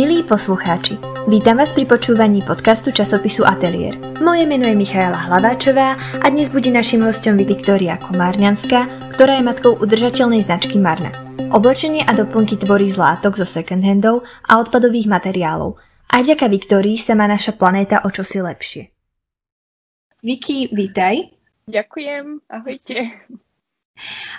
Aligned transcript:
Milí 0.00 0.24
poslucháči, 0.24 0.96
vítam 1.28 1.60
vás 1.60 1.76
pri 1.76 1.84
počúvaní 1.84 2.40
podcastu 2.40 2.88
časopisu 2.88 3.44
Atelier. 3.44 4.00
Moje 4.24 4.48
meno 4.48 4.64
je 4.64 4.72
Michaela 4.72 5.28
Hlaváčová 5.28 6.00
a 6.24 6.26
dnes 6.32 6.48
bude 6.48 6.72
našim 6.72 7.04
hostom 7.04 7.36
Viktória 7.36 8.00
Komárňanská, 8.00 9.12
ktorá 9.12 9.36
je 9.36 9.44
matkou 9.44 9.76
udržateľnej 9.76 10.40
značky 10.40 10.80
Marna. 10.80 11.12
Oblečenie 11.52 12.00
a 12.08 12.16
doplnky 12.16 12.56
tvorí 12.56 12.88
z 12.88 12.96
látok 12.96 13.36
zo 13.36 13.44
second 13.44 13.84
handov 13.84 14.24
a 14.48 14.56
odpadových 14.56 15.04
materiálov. 15.04 15.76
Aj 16.08 16.24
vďaka 16.24 16.48
Viktórii 16.48 16.96
sa 16.96 17.12
má 17.12 17.28
naša 17.28 17.52
planéta 17.52 18.00
o 18.00 18.08
čosi 18.08 18.40
lepšie. 18.40 18.88
Viki, 20.24 20.72
vítaj. 20.72 21.28
Ďakujem, 21.68 22.48
ahojte. 22.48 22.96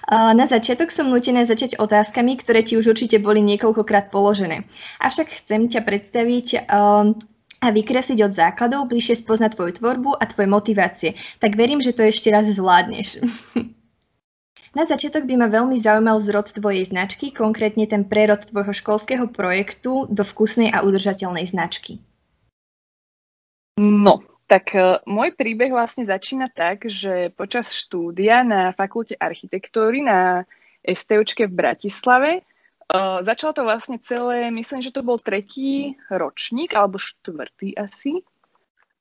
Na 0.09 0.45
začiatok 0.49 0.89
som 0.89 1.07
nutená 1.07 1.45
začať 1.45 1.77
otázkami, 1.77 2.35
ktoré 2.41 2.65
ti 2.65 2.75
už 2.75 2.97
určite 2.97 3.21
boli 3.21 3.39
niekoľkokrát 3.45 4.09
položené. 4.09 4.65
Avšak 4.97 5.29
chcem 5.29 5.69
ťa 5.69 5.85
predstaviť 5.85 6.47
um, 6.67 7.15
a 7.61 7.67
vykresliť 7.69 8.19
od 8.25 8.33
základov, 8.33 8.89
bližšie 8.89 9.21
spoznať 9.21 9.53
tvoju 9.53 9.71
tvorbu 9.77 10.17
a 10.17 10.23
tvoje 10.25 10.49
motivácie. 10.49 11.09
Tak 11.37 11.53
verím, 11.53 11.77
že 11.77 11.93
to 11.93 12.01
ešte 12.01 12.33
raz 12.33 12.49
zvládneš. 12.49 13.21
Na 14.77 14.87
začiatok 14.87 15.27
by 15.27 15.35
ma 15.35 15.47
veľmi 15.51 15.75
zaujímal 15.75 16.23
zrod 16.23 16.47
tvojej 16.47 16.87
značky, 16.87 17.35
konkrétne 17.35 17.83
ten 17.91 18.07
prerod 18.07 18.39
tvojho 18.39 18.71
školského 18.71 19.27
projektu 19.27 20.07
do 20.07 20.23
vkusnej 20.23 20.71
a 20.71 20.87
udržateľnej 20.87 21.43
značky. 21.43 21.99
No, 23.75 24.23
tak 24.51 24.75
uh, 24.75 24.99
môj 25.07 25.31
príbeh 25.31 25.71
vlastne 25.71 26.03
začína 26.03 26.51
tak, 26.51 26.91
že 26.91 27.31
počas 27.31 27.71
štúdia 27.71 28.43
na 28.43 28.75
fakulte 28.75 29.15
architektúry 29.15 30.03
na 30.03 30.43
STUčke 30.83 31.47
v 31.47 31.55
Bratislave 31.55 32.43
uh, 32.91 33.23
začalo 33.23 33.51
to 33.55 33.63
vlastne 33.63 33.97
celé, 34.03 34.51
myslím, 34.51 34.83
že 34.83 34.91
to 34.91 35.01
bol 35.01 35.17
tretí 35.17 35.95
ročník, 36.11 36.75
alebo 36.75 36.99
štvrtý 36.99 37.79
asi. 37.79 38.21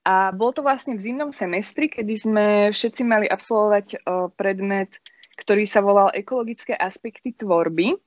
A 0.01 0.33
bol 0.33 0.55
to 0.57 0.65
vlastne 0.65 0.97
v 0.97 1.05
zimnom 1.05 1.29
semestri, 1.29 1.93
kedy 1.93 2.15
sme 2.17 2.47
všetci 2.73 3.03
mali 3.05 3.27
absolvovať 3.29 3.87
uh, 4.01 4.33
predmet, 4.33 4.97
ktorý 5.37 5.69
sa 5.69 5.85
volal 5.85 6.09
ekologické 6.17 6.73
aspekty 6.73 7.37
tvorby. 7.37 8.01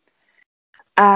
A 0.93 1.09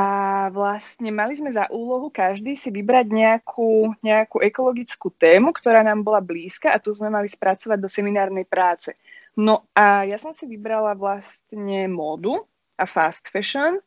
vlastne 0.50 1.14
mali 1.14 1.38
sme 1.38 1.54
za 1.54 1.70
úlohu 1.70 2.10
každý 2.10 2.58
si 2.58 2.74
vybrať 2.74 3.14
nejakú, 3.14 3.94
nejakú 4.02 4.42
ekologickú 4.42 5.14
tému, 5.14 5.54
ktorá 5.54 5.86
nám 5.86 6.02
bola 6.02 6.18
blízka 6.18 6.74
a 6.74 6.82
tu 6.82 6.90
sme 6.98 7.14
mali 7.14 7.30
spracovať 7.30 7.78
do 7.78 7.86
seminárnej 7.86 8.50
práce. 8.50 8.98
No 9.38 9.70
a 9.78 10.02
ja 10.02 10.18
som 10.18 10.34
si 10.34 10.50
vybrala 10.50 10.98
vlastne 10.98 11.86
módu 11.86 12.42
a 12.74 12.90
fast 12.90 13.30
fashion 13.30 13.78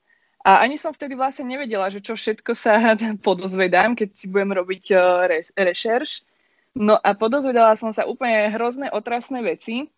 a 0.46 0.62
ani 0.64 0.78
som 0.80 0.94
vtedy 0.94 1.18
vlastne 1.18 1.44
nevedela, 1.44 1.90
že 1.92 2.00
čo 2.00 2.14
všetko 2.14 2.54
sa 2.54 2.94
podozvedám, 3.26 3.98
keď 3.98 4.08
si 4.14 4.30
budem 4.30 4.56
robiť 4.56 4.84
uh, 4.94 5.26
rešerš. 5.58 6.22
No 6.78 6.94
a 6.96 7.18
podozvedala 7.18 7.74
som 7.74 7.90
sa 7.90 8.06
úplne 8.06 8.46
hrozné, 8.54 8.94
otrasné 8.94 9.42
veci. 9.42 9.90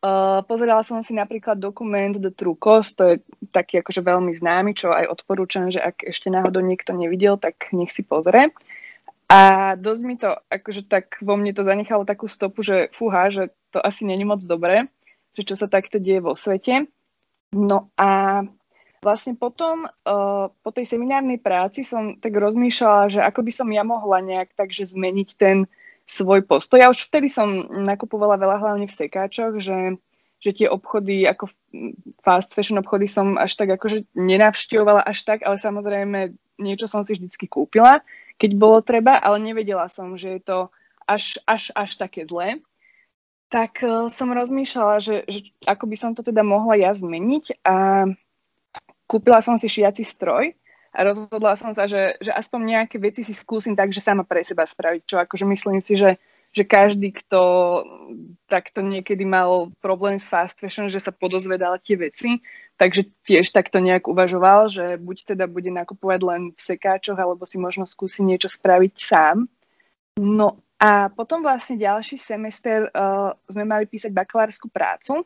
Uh, 0.00 0.40
pozerala 0.48 0.80
som 0.80 1.04
si 1.04 1.12
napríklad 1.12 1.60
dokument 1.60 2.16
The 2.16 2.32
True 2.32 2.56
Cost, 2.56 2.96
to 2.96 3.04
je 3.04 3.14
taký 3.52 3.84
akože 3.84 4.00
veľmi 4.00 4.32
známy, 4.32 4.72
čo 4.72 4.96
aj 4.96 5.12
odporúčam, 5.12 5.68
že 5.68 5.76
ak 5.76 6.08
ešte 6.08 6.32
náhodou 6.32 6.64
niekto 6.64 6.96
nevidel, 6.96 7.36
tak 7.36 7.68
nech 7.76 7.92
si 7.92 8.00
pozrie. 8.00 8.48
A 9.28 9.72
dosť 9.76 10.02
mi 10.02 10.16
to, 10.16 10.40
akože 10.48 10.88
tak 10.88 11.20
vo 11.20 11.36
mne 11.36 11.52
to 11.52 11.68
zanechalo 11.68 12.08
takú 12.08 12.32
stopu, 12.32 12.64
že 12.64 12.88
fúha, 12.96 13.28
že 13.28 13.52
to 13.70 13.78
asi 13.78 14.08
není 14.08 14.24
moc 14.24 14.40
dobré, 14.40 14.88
že 15.36 15.44
čo 15.44 15.54
sa 15.54 15.68
takto 15.68 16.00
deje 16.00 16.24
vo 16.24 16.32
svete. 16.32 16.88
No 17.52 17.92
a 18.00 18.40
vlastne 19.04 19.36
potom, 19.36 19.84
uh, 19.84 20.48
po 20.48 20.70
tej 20.72 20.88
seminárnej 20.96 21.44
práci 21.44 21.84
som 21.84 22.16
tak 22.16 22.32
rozmýšľala, 22.40 23.04
že 23.12 23.20
ako 23.20 23.40
by 23.44 23.52
som 23.52 23.68
ja 23.68 23.84
mohla 23.84 24.24
nejak 24.24 24.56
takže 24.56 24.96
zmeniť 24.96 25.28
ten 25.36 25.68
svoj 26.06 26.42
postoj. 26.46 26.82
Ja 26.82 26.90
už 26.90 27.06
vtedy 27.06 27.30
som 27.30 27.48
nakupovala 27.70 28.40
veľa 28.40 28.56
hlavne 28.58 28.86
v 28.90 28.98
sekáčoch, 28.98 29.62
že, 29.62 30.00
že 30.42 30.50
tie 30.52 30.66
obchody, 30.66 31.24
ako 31.26 31.52
fast 32.24 32.52
fashion 32.52 32.80
obchody 32.82 33.06
som 33.06 33.38
až 33.38 33.54
tak 33.54 33.70
akože 33.74 34.10
nenavštevovala 34.18 35.06
až 35.06 35.22
tak, 35.22 35.46
ale 35.46 35.56
samozrejme 35.60 36.34
niečo 36.60 36.90
som 36.90 37.06
si 37.06 37.16
vždycky 37.16 37.46
kúpila, 37.46 38.04
keď 38.36 38.50
bolo 38.56 38.78
treba, 38.84 39.16
ale 39.16 39.40
nevedela 39.40 39.88
som, 39.88 40.16
že 40.16 40.38
je 40.38 40.42
to 40.42 40.58
až, 41.08 41.40
až, 41.48 41.72
až 41.76 41.90
také 41.96 42.28
zlé. 42.28 42.60
Tak 43.50 43.82
uh, 43.82 44.06
som 44.06 44.30
rozmýšľala, 44.30 45.02
že, 45.02 45.26
že 45.26 45.50
ako 45.66 45.90
by 45.90 45.96
som 45.98 46.10
to 46.14 46.22
teda 46.22 46.46
mohla 46.46 46.78
ja 46.78 46.94
zmeniť 46.94 47.66
a 47.66 48.06
kúpila 49.10 49.42
som 49.42 49.58
si 49.58 49.66
šiaci 49.66 50.06
stroj, 50.06 50.54
a 50.90 51.06
rozhodla 51.06 51.54
som 51.54 51.70
sa, 51.70 51.86
že, 51.86 52.18
že 52.18 52.34
aspoň 52.34 52.60
nejaké 52.66 52.98
veci 52.98 53.22
si 53.22 53.30
skúsim 53.30 53.78
tak, 53.78 53.94
že 53.94 54.02
sama 54.02 54.26
pre 54.26 54.42
seba 54.42 54.66
spraviť, 54.66 55.02
čo 55.06 55.16
akože 55.22 55.46
myslím 55.46 55.78
si, 55.78 55.94
že, 55.94 56.18
že 56.50 56.66
každý, 56.66 57.14
kto 57.14 57.40
takto 58.50 58.82
niekedy 58.82 59.22
mal 59.22 59.70
problém 59.78 60.18
s 60.18 60.26
fast 60.26 60.58
fashion, 60.58 60.90
že 60.90 60.98
sa 60.98 61.14
podozvedal 61.14 61.78
tie 61.78 61.94
veci, 61.94 62.42
takže 62.74 63.06
tiež 63.22 63.54
takto 63.54 63.78
nejak 63.78 64.10
uvažoval, 64.10 64.66
že 64.66 64.98
buď 64.98 65.36
teda 65.36 65.46
bude 65.46 65.70
nakupovať 65.70 66.20
len 66.26 66.42
v 66.50 66.60
sekáčoch, 66.60 67.18
alebo 67.18 67.46
si 67.46 67.62
možno 67.62 67.86
skúsi 67.86 68.26
niečo 68.26 68.50
spraviť 68.50 68.92
sám. 68.98 69.46
No 70.18 70.58
a 70.82 71.06
potom 71.06 71.46
vlastne 71.46 71.78
ďalší 71.78 72.18
semester 72.18 72.90
uh, 72.90 73.36
sme 73.46 73.62
mali 73.62 73.86
písať 73.86 74.10
bakalárskú 74.10 74.66
prácu 74.72 75.22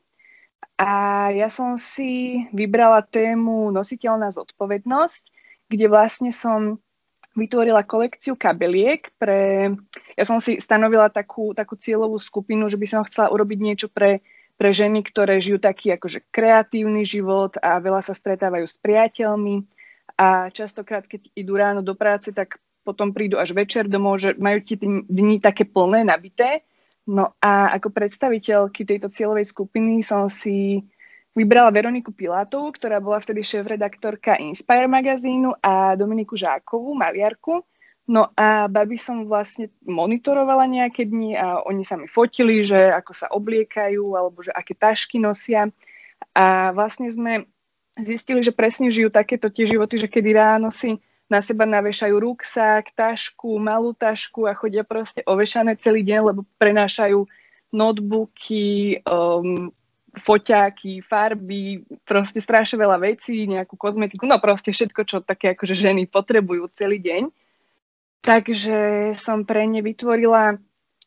a 0.76 0.90
ja 1.30 1.46
som 1.46 1.78
si 1.78 2.42
vybrala 2.50 3.06
tému 3.06 3.70
nositeľná 3.70 4.34
zodpovednosť 4.34 5.33
kde 5.74 5.86
vlastne 5.90 6.30
som 6.30 6.78
vytvorila 7.34 7.82
kolekciu 7.82 8.38
kabeliek 8.38 9.10
pre... 9.18 9.74
Ja 10.14 10.24
som 10.24 10.38
si 10.38 10.62
stanovila 10.62 11.10
takú, 11.10 11.50
takú 11.50 11.74
cieľovú 11.74 12.22
skupinu, 12.22 12.70
že 12.70 12.78
by 12.78 12.86
som 12.86 13.06
chcela 13.06 13.34
urobiť 13.34 13.58
niečo 13.58 13.86
pre, 13.90 14.22
pre 14.54 14.70
ženy, 14.70 15.02
ktoré 15.02 15.42
žijú 15.42 15.58
taký 15.58 15.98
akože 15.98 16.30
kreatívny 16.30 17.02
život 17.02 17.58
a 17.58 17.82
veľa 17.82 18.06
sa 18.06 18.14
stretávajú 18.14 18.66
s 18.70 18.78
priateľmi 18.78 19.66
a 20.14 20.48
častokrát, 20.54 21.10
keď 21.10 21.26
idú 21.34 21.58
ráno 21.58 21.82
do 21.82 21.98
práce, 21.98 22.30
tak 22.30 22.62
potom 22.86 23.10
prídu 23.10 23.40
až 23.40 23.56
večer 23.56 23.90
domov, 23.90 24.22
že 24.22 24.38
majú 24.38 24.62
tie 24.62 24.78
dni 25.10 25.42
také 25.42 25.66
plné, 25.66 26.06
nabité. 26.06 26.62
No 27.04 27.34
a 27.42 27.74
ako 27.74 27.90
predstaviteľky 27.90 28.86
tejto 28.86 29.10
cieľovej 29.10 29.50
skupiny 29.50 30.00
som 30.06 30.30
si 30.30 30.86
Vybrala 31.34 31.74
Veroniku 31.74 32.14
Pilátovú, 32.14 32.70
ktorá 32.70 33.02
bola 33.02 33.18
vtedy 33.18 33.42
šéf-redaktorka 33.42 34.38
Inspire 34.38 34.86
magazínu 34.86 35.58
a 35.58 35.98
Dominiku 35.98 36.38
Žákovú, 36.38 36.94
maliarku. 36.94 37.66
No 38.06 38.30
a 38.38 38.70
baby 38.70 38.94
som 39.00 39.26
vlastne 39.26 39.74
monitorovala 39.82 40.70
nejaké 40.70 41.10
dni 41.10 41.34
a 41.34 41.58
oni 41.66 41.82
sa 41.82 41.98
mi 41.98 42.06
fotili, 42.06 42.62
že 42.62 42.76
ako 42.76 43.12
sa 43.16 43.26
obliekajú 43.34 44.14
alebo 44.14 44.46
že 44.46 44.54
aké 44.54 44.78
tašky 44.78 45.18
nosia. 45.18 45.74
A 46.38 46.70
vlastne 46.70 47.10
sme 47.10 47.50
zistili, 47.98 48.38
že 48.38 48.54
presne 48.54 48.94
žijú 48.94 49.10
takéto 49.10 49.50
tie 49.50 49.66
životy, 49.66 49.98
že 49.98 50.06
kedy 50.06 50.30
ráno 50.38 50.70
si 50.70 51.02
na 51.26 51.42
seba 51.42 51.66
navešajú 51.66 52.14
ruksak, 52.14 52.94
tašku, 52.94 53.58
malú 53.58 53.90
tašku 53.90 54.46
a 54.46 54.54
chodia 54.54 54.86
proste 54.86 55.24
ovešané 55.26 55.74
celý 55.80 56.06
deň, 56.06 56.20
lebo 56.30 56.46
prenášajú 56.62 57.26
notebooky, 57.74 59.02
um, 59.02 59.74
foťáky, 60.14 61.02
farby, 61.02 61.82
proste 62.06 62.38
strašne 62.38 62.78
veľa 62.78 62.98
vecí, 63.02 63.46
nejakú 63.50 63.74
kozmetiku, 63.74 64.24
no 64.24 64.38
proste 64.38 64.70
všetko, 64.70 65.00
čo 65.06 65.16
také 65.20 65.58
akože 65.58 65.74
ženy 65.74 66.06
potrebujú 66.06 66.70
celý 66.74 67.02
deň. 67.02 67.22
Takže 68.24 69.12
som 69.18 69.44
pre 69.44 69.68
ne 69.68 69.84
vytvorila 69.84 70.56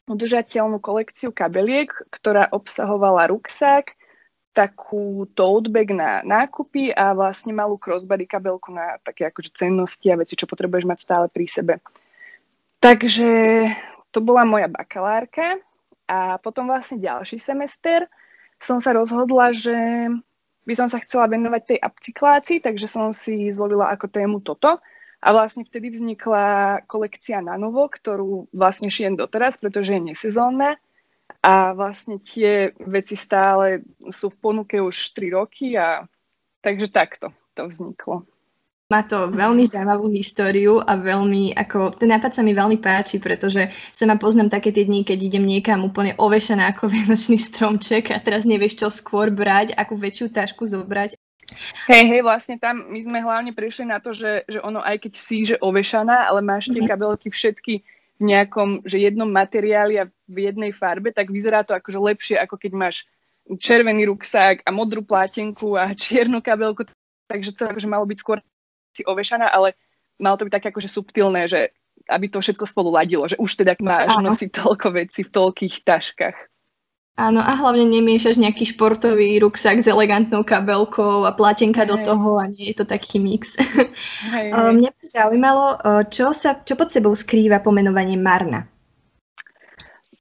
udržateľnú 0.08 0.80
kolekciu 0.80 1.34
kabeliek, 1.34 1.90
ktorá 2.14 2.48
obsahovala 2.54 3.28
ruksak, 3.34 3.98
takú 4.58 5.30
tote 5.38 5.70
bag 5.70 5.94
na 5.94 6.26
nákupy 6.26 6.90
a 6.90 7.14
vlastne 7.14 7.54
malú 7.54 7.78
crossbody 7.78 8.26
kabelku 8.26 8.74
na 8.74 8.98
také 9.06 9.30
akože 9.30 9.54
cennosti 9.54 10.10
a 10.10 10.18
veci, 10.18 10.34
čo 10.34 10.50
potrebuješ 10.50 10.90
mať 10.90 10.98
stále 10.98 11.26
pri 11.30 11.46
sebe. 11.46 11.74
Takže 12.82 13.30
to 14.10 14.20
bola 14.22 14.46
moja 14.50 14.66
bakalárka 14.66 15.62
a 16.10 16.42
potom 16.42 16.70
vlastne 16.70 16.98
ďalší 16.98 17.38
semester 17.38 18.10
som 18.58 18.82
sa 18.82 18.94
rozhodla, 18.94 19.54
že 19.54 19.76
by 20.68 20.74
som 20.76 20.92
sa 20.92 21.00
chcela 21.00 21.32
venovať 21.32 21.62
tej 21.64 21.80
upcyklácii, 21.80 22.58
takže 22.60 22.88
som 22.92 23.16
si 23.16 23.48
zvolila 23.56 23.88
ako 23.94 24.12
tému 24.12 24.38
toto. 24.44 24.84
A 25.18 25.28
vlastne 25.34 25.66
vtedy 25.66 25.90
vznikla 25.90 26.86
kolekcia 26.86 27.42
na 27.42 27.58
novo, 27.58 27.90
ktorú 27.90 28.54
vlastne 28.54 28.92
šijem 28.92 29.18
doteraz, 29.18 29.58
pretože 29.58 29.98
je 29.98 30.14
nesezónna. 30.14 30.78
A 31.42 31.74
vlastne 31.74 32.22
tie 32.22 32.76
veci 32.84 33.18
stále 33.18 33.82
sú 34.12 34.30
v 34.30 34.38
ponuke 34.38 34.78
už 34.78 35.16
3 35.18 35.38
roky 35.38 35.74
a 35.74 36.06
takže 36.62 36.94
takto 36.94 37.34
to 37.58 37.66
vzniklo. 37.66 38.28
Má 38.88 39.04
to 39.04 39.28
veľmi 39.28 39.68
zaujímavú 39.68 40.08
históriu 40.16 40.80
a 40.80 40.96
veľmi, 40.96 41.52
ako, 41.60 42.00
ten 42.00 42.08
nápad 42.08 42.32
sa 42.32 42.40
mi 42.40 42.56
veľmi 42.56 42.80
páči, 42.80 43.20
pretože 43.20 43.68
sa 43.92 44.08
ma 44.08 44.16
poznám 44.16 44.48
také 44.48 44.72
tie 44.72 44.88
dni, 44.88 45.04
keď 45.04 45.28
idem 45.28 45.44
niekam 45.44 45.84
úplne 45.84 46.16
ovešená 46.16 46.72
ako 46.72 46.88
vianočný 46.96 47.36
stromček 47.36 48.16
a 48.16 48.24
teraz 48.24 48.48
nevieš 48.48 48.80
čo 48.80 48.88
skôr 48.88 49.28
brať, 49.28 49.76
akú 49.76 50.00
väčšiu 50.00 50.32
tašku 50.32 50.64
zobrať. 50.64 51.20
Hej, 51.92 52.04
hej, 52.16 52.22
vlastne 52.24 52.56
tam 52.56 52.88
my 52.88 53.00
sme 53.04 53.20
hlavne 53.20 53.52
prišli 53.52 53.92
na 53.92 54.00
to, 54.00 54.16
že, 54.16 54.48
že 54.48 54.64
ono 54.64 54.80
aj 54.80 55.04
keď 55.04 55.14
si, 55.20 55.44
že 55.44 55.60
ovešaná, 55.60 56.24
ale 56.24 56.40
máš 56.40 56.72
tie 56.72 56.80
mhm. 56.80 56.88
kabelky 56.88 57.28
všetky 57.28 57.84
v 58.18 58.24
nejakom, 58.24 58.88
že 58.88 59.04
jednom 59.04 59.28
materiáli 59.28 60.00
a 60.00 60.08
v 60.32 60.48
jednej 60.48 60.72
farbe, 60.72 61.12
tak 61.12 61.28
vyzerá 61.28 61.68
to 61.68 61.76
akože 61.76 62.00
lepšie, 62.00 62.36
ako 62.40 62.56
keď 62.56 62.72
máš 62.72 63.04
červený 63.60 64.08
ruksák 64.08 64.64
a 64.64 64.72
modrú 64.72 65.04
plátenku 65.12 65.76
a 65.76 65.92
čiernu 65.92 66.40
kabelku, 66.40 66.88
takže 67.28 67.52
to 67.52 67.68
akože 67.68 67.92
malo 67.92 68.08
byť 68.08 68.20
skôr 68.24 68.40
si 68.98 69.04
ovešaná, 69.06 69.50
ale 69.54 69.78
malo 70.18 70.38
to 70.38 70.46
byť 70.50 70.54
také 70.58 70.68
akože 70.74 70.90
subtilné, 70.90 71.46
že 71.46 71.72
aby 72.08 72.32
to 72.32 72.40
všetko 72.40 72.66
spolu 72.66 72.94
ladilo, 72.94 73.28
že 73.28 73.36
už 73.38 73.52
teda 73.64 73.76
máš 73.84 74.16
nosiť 74.18 74.50
toľko 74.54 74.88
vecí 74.96 75.28
v 75.28 75.34
toľkých 75.34 75.76
taškách. 75.84 76.38
Áno, 77.18 77.42
a 77.42 77.58
hlavne 77.58 77.90
nemiešaš 77.90 78.38
nejaký 78.38 78.78
športový 78.78 79.42
ruksak 79.42 79.82
s 79.82 79.90
elegantnou 79.90 80.46
kabelkou 80.46 81.26
a 81.26 81.34
platenka 81.34 81.82
hey. 81.82 81.90
do 81.90 81.98
toho 82.06 82.38
a 82.38 82.46
nie 82.46 82.70
je 82.70 82.78
to 82.78 82.86
taký 82.86 83.18
mix. 83.18 83.58
Hey, 84.30 84.54
hey. 84.54 84.74
Mňa 84.78 84.92
by 84.94 85.04
zaujímalo, 85.04 85.66
čo, 86.14 86.30
sa, 86.30 86.62
čo 86.62 86.78
pod 86.78 86.94
sebou 86.94 87.18
skrýva 87.18 87.58
pomenovanie 87.58 88.14
Marna? 88.14 88.70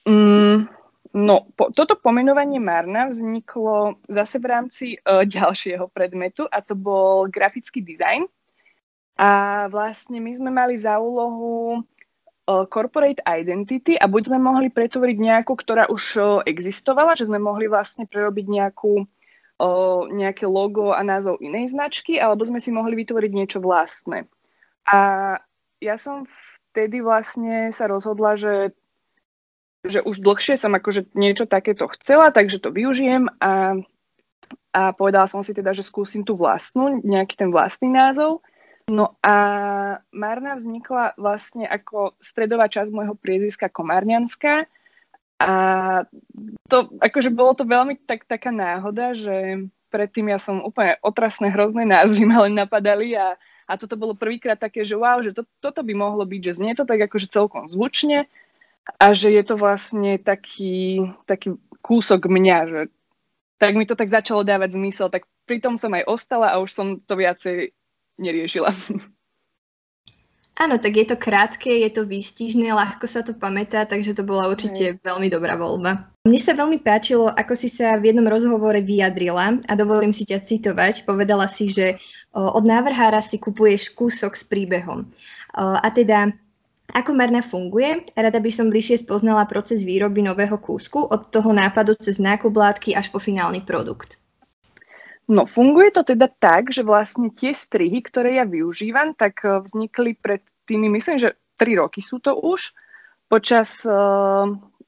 Mm, 0.09 0.73
no, 1.13 1.37
po, 1.53 1.69
toto 1.77 2.01
pomenovanie 2.01 2.57
Marna 2.57 3.13
vzniklo 3.13 4.01
zase 4.09 4.41
v 4.41 4.47
rámci 4.49 4.87
uh, 4.97 5.29
ďalšieho 5.29 5.93
predmetu 5.93 6.49
a 6.49 6.65
to 6.65 6.73
bol 6.73 7.29
grafický 7.29 7.85
dizajn. 7.85 8.25
A 9.17 9.65
vlastne 9.73 10.21
my 10.21 10.33
sme 10.37 10.53
mali 10.53 10.77
za 10.77 11.01
úlohu 11.01 11.81
corporate 12.47 13.25
identity 13.27 13.99
a 13.99 14.07
buď 14.07 14.31
sme 14.31 14.39
mohli 14.39 14.69
pretvoriť 14.71 15.17
nejakú, 15.19 15.57
ktorá 15.59 15.91
už 15.91 16.21
existovala, 16.47 17.19
že 17.19 17.27
sme 17.27 17.43
mohli 17.43 17.67
vlastne 17.67 18.07
prerobiť 18.07 18.47
nejakú, 18.47 19.03
nejaké 20.15 20.47
logo 20.47 20.95
a 20.95 21.03
názov 21.03 21.43
inej 21.43 21.75
značky, 21.75 22.23
alebo 22.23 22.47
sme 22.47 22.63
si 22.63 22.71
mohli 22.71 22.95
vytvoriť 23.03 23.33
niečo 23.35 23.59
vlastné. 23.59 24.31
A 24.87 24.99
ja 25.83 25.97
som 25.99 26.29
vtedy 26.71 27.03
vlastne 27.03 27.75
sa 27.75 27.91
rozhodla, 27.91 28.39
že, 28.39 28.77
že 29.83 30.05
už 30.05 30.23
dlhšie 30.23 30.55
som 30.61 30.71
akože 30.77 31.11
niečo 31.19 31.51
takéto 31.51 31.91
chcela, 31.99 32.31
takže 32.31 32.63
to 32.63 32.71
využijem 32.71 33.27
a, 33.43 33.81
a 34.71 34.95
povedala 34.95 35.27
som 35.27 35.43
si 35.43 35.51
teda, 35.51 35.75
že 35.75 35.83
skúsim 35.83 36.23
tú 36.23 36.39
vlastnú, 36.39 37.03
nejaký 37.03 37.35
ten 37.35 37.51
vlastný 37.51 37.91
názov. 37.91 38.45
No 38.87 39.19
a 39.19 39.35
Marna 40.15 40.55
vznikla 40.55 41.19
vlastne 41.19 41.67
ako 41.67 42.15
stredová 42.23 42.71
časť 42.71 42.95
môjho 42.95 43.19
priezviska 43.19 43.67
Komárňanská. 43.67 44.71
A 45.43 45.53
to, 46.71 46.77
akože 47.03 47.35
bolo 47.35 47.53
to 47.53 47.67
veľmi 47.67 47.99
tak, 48.07 48.25
taká 48.25 48.55
náhoda, 48.55 49.13
že 49.13 49.67
predtým 49.91 50.31
ja 50.31 50.39
som 50.39 50.63
úplne 50.63 50.97
otrasné, 51.03 51.51
hrozné 51.51 51.83
názvy 51.85 52.25
ma 52.31 52.47
len 52.47 52.55
napadali 52.55 53.13
a, 53.19 53.35
a 53.67 53.73
toto 53.75 53.99
bolo 53.99 54.15
prvýkrát 54.15 54.57
také, 54.57 54.87
že 54.87 54.97
wow, 54.97 55.21
že 55.21 55.35
to, 55.35 55.43
toto 55.61 55.83
by 55.83 55.93
mohlo 55.93 56.25
byť, 56.25 56.41
že 56.41 56.57
znie 56.57 56.73
to 56.79 56.89
tak 56.89 57.05
akože 57.11 57.29
celkom 57.29 57.69
zvučne 57.69 58.31
a 58.97 59.07
že 59.13 59.35
je 59.35 59.43
to 59.43 59.59
vlastne 59.59 60.17
taký, 60.23 61.11
taký 61.27 61.59
kúsok 61.83 62.31
mňa, 62.31 62.59
že 62.71 62.81
tak 63.59 63.77
mi 63.77 63.85
to 63.85 63.99
tak 63.99 64.09
začalo 64.09 64.41
dávať 64.47 64.79
zmysel, 64.79 65.13
tak 65.13 65.29
pritom 65.45 65.77
som 65.77 65.93
aj 65.93 66.07
ostala 66.09 66.55
a 66.55 66.61
už 66.61 66.71
som 66.71 66.87
to 67.03 67.17
viacej 67.17 67.76
neriešila. 68.19 68.73
Áno, 70.57 70.81
tak 70.81 70.97
je 70.97 71.05
to 71.05 71.21
krátke, 71.21 71.69
je 71.69 71.93
to 71.93 72.09
výstižné, 72.09 72.73
ľahko 72.73 73.05
sa 73.05 73.21
to 73.21 73.37
pamätá, 73.37 73.85
takže 73.85 74.17
to 74.17 74.25
bola 74.25 74.49
určite 74.49 74.97
Hej. 74.97 75.05
veľmi 75.05 75.29
dobrá 75.29 75.53
voľba. 75.53 76.09
Mne 76.25 76.41
sa 76.41 76.57
veľmi 76.57 76.81
páčilo, 76.81 77.29
ako 77.29 77.53
si 77.53 77.69
sa 77.69 78.01
v 78.01 78.09
jednom 78.09 78.25
rozhovore 78.25 78.81
vyjadrila 78.81 79.61
a 79.61 79.73
dovolím 79.77 80.17
si 80.17 80.25
ťa 80.25 80.49
citovať. 80.49 81.05
Povedala 81.05 81.45
si, 81.45 81.69
že 81.69 82.01
od 82.33 82.65
návrhára 82.65 83.21
si 83.21 83.37
kupuješ 83.37 83.93
kúsok 83.93 84.33
s 84.33 84.49
príbehom. 84.49 85.13
A 85.53 85.85
teda, 85.93 86.33
ako 86.89 87.13
Marna 87.13 87.45
funguje? 87.45 88.09
Rada 88.17 88.41
by 88.41 88.49
som 88.49 88.73
bližšie 88.73 89.05
spoznala 89.05 89.45
proces 89.45 89.85
výroby 89.85 90.25
nového 90.25 90.57
kúsku 90.57 91.05
od 91.05 91.29
toho 91.29 91.53
nápadu 91.53 92.01
cez 92.01 92.17
nákup 92.17 92.57
látky 92.57 92.97
až 92.97 93.13
po 93.13 93.21
finálny 93.21 93.61
produkt. 93.61 94.17
No, 95.27 95.43
funguje 95.43 95.91
to 95.91 96.07
teda 96.07 96.31
tak, 96.31 96.71
že 96.71 96.87
vlastne 96.87 97.35
tie 97.35 97.51
strihy, 97.51 97.99
ktoré 97.99 98.39
ja 98.39 98.47
využívam, 98.47 99.11
tak 99.11 99.43
e, 99.43 99.59
vznikli 99.59 100.15
pred 100.15 100.39
tými, 100.71 100.87
myslím, 100.87 101.19
že 101.19 101.35
3 101.59 101.83
roky 101.83 101.99
sú 101.99 102.23
to 102.23 102.39
už, 102.39 102.71
počas 103.27 103.83
uh, 103.83 104.47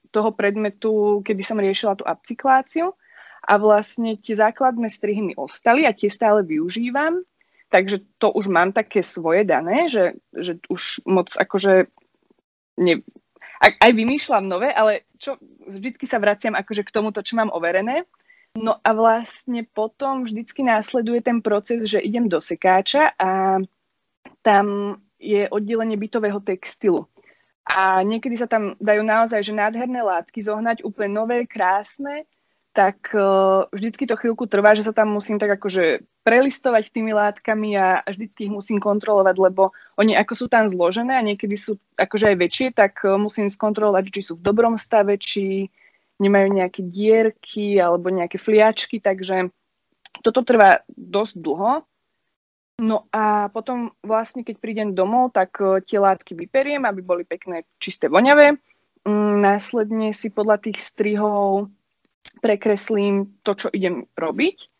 toho 0.09 0.29
predmetu, 0.31 1.21
kedy 1.21 1.43
som 1.43 1.59
riešila 1.59 1.99
tú 1.99 2.07
upcykláciu 2.07 2.95
a 3.43 3.53
vlastne 3.59 4.15
tie 4.15 4.35
základné 4.35 4.87
strihy 4.87 5.21
mi 5.21 5.33
ostali 5.35 5.83
a 5.83 5.95
tie 5.95 6.07
stále 6.07 6.43
využívam, 6.43 7.23
takže 7.67 8.03
to 8.17 8.31
už 8.31 8.47
mám 8.47 8.71
také 8.71 9.03
svoje 9.03 9.43
dané, 9.43 9.91
že, 9.91 10.17
že 10.33 10.59
už 10.71 11.03
moc 11.03 11.31
akože 11.35 11.91
ne, 12.79 13.03
aj 13.59 13.91
vymýšľam 13.91 14.47
nové, 14.47 14.71
ale 14.71 15.03
čo, 15.19 15.35
vždycky 15.67 16.07
sa 16.07 16.17
vraciam 16.17 16.55
akože 16.55 16.87
k 16.87 16.93
tomuto, 16.95 17.19
čo 17.19 17.35
mám 17.35 17.51
overené. 17.51 18.07
No 18.57 18.81
a 18.81 18.89
vlastne 18.97 19.61
potom 19.69 20.25
vždycky 20.25 20.65
následuje 20.65 21.21
ten 21.21 21.45
proces, 21.45 21.85
že 21.85 22.01
idem 22.01 22.25
do 22.25 22.41
sekáča 22.41 23.13
a 23.13 23.61
tam 24.41 24.97
je 25.21 25.45
oddelenie 25.51 25.99
bytového 25.99 26.41
textilu. 26.41 27.05
A 27.69 28.01
niekedy 28.01 28.33
sa 28.33 28.49
tam 28.49 28.73
dajú 28.81 29.05
naozaj 29.05 29.45
že 29.45 29.53
nádherné 29.53 30.01
látky 30.01 30.41
zohnať, 30.41 30.81
úplne 30.81 31.13
nové, 31.13 31.45
krásne, 31.45 32.25
tak 32.73 33.13
uh, 33.13 33.69
vždycky 33.69 34.09
to 34.09 34.17
chvíľku 34.17 34.49
trvá, 34.49 34.73
že 34.73 34.85
sa 34.85 34.93
tam 34.93 35.13
musím 35.13 35.37
tak 35.37 35.61
akože 35.61 36.01
prelistovať 36.25 36.89
tými 36.89 37.13
látkami 37.13 37.77
a 37.77 38.01
vždycky 38.05 38.49
ich 38.49 38.53
musím 38.53 38.81
kontrolovať, 38.81 39.35
lebo 39.37 39.73
oni 39.97 40.17
ako 40.17 40.33
sú 40.33 40.45
tam 40.49 40.65
zložené 40.69 41.17
a 41.17 41.25
niekedy 41.25 41.53
sú 41.57 41.77
akože 41.97 42.33
aj 42.33 42.37
väčšie, 42.41 42.67
tak 42.73 43.05
uh, 43.05 43.21
musím 43.21 43.53
skontrolovať, 43.53 44.09
či 44.09 44.21
sú 44.25 44.33
v 44.37 44.45
dobrom 44.45 44.73
stave, 44.77 45.21
či 45.21 45.69
nemajú 46.19 46.47
nejaké 46.51 46.81
dierky 46.83 47.79
alebo 47.79 48.11
nejaké 48.11 48.35
fliačky, 48.37 48.99
takže 48.99 49.49
toto 50.21 50.43
trvá 50.43 50.83
dosť 50.91 51.33
dlho. 51.39 51.73
No 52.79 53.11
a 53.11 53.51
potom 53.51 53.91
vlastne, 53.99 54.47
keď 54.47 54.55
prídem 54.59 54.89
domov, 54.95 55.35
tak 55.35 55.59
e, 55.59 55.83
tie 55.83 55.99
látky 55.99 56.31
vyperiem, 56.31 56.87
aby 56.87 57.03
boli 57.03 57.23
pekné, 57.27 57.67
čisté, 57.75 58.07
voňavé. 58.07 58.55
Mm, 59.03 59.43
následne 59.43 60.15
si 60.15 60.31
podľa 60.31 60.63
tých 60.63 60.79
strihov 60.79 61.67
prekreslím 62.39 63.35
to, 63.43 63.51
čo 63.51 63.67
idem 63.67 64.07
robiť. 64.15 64.71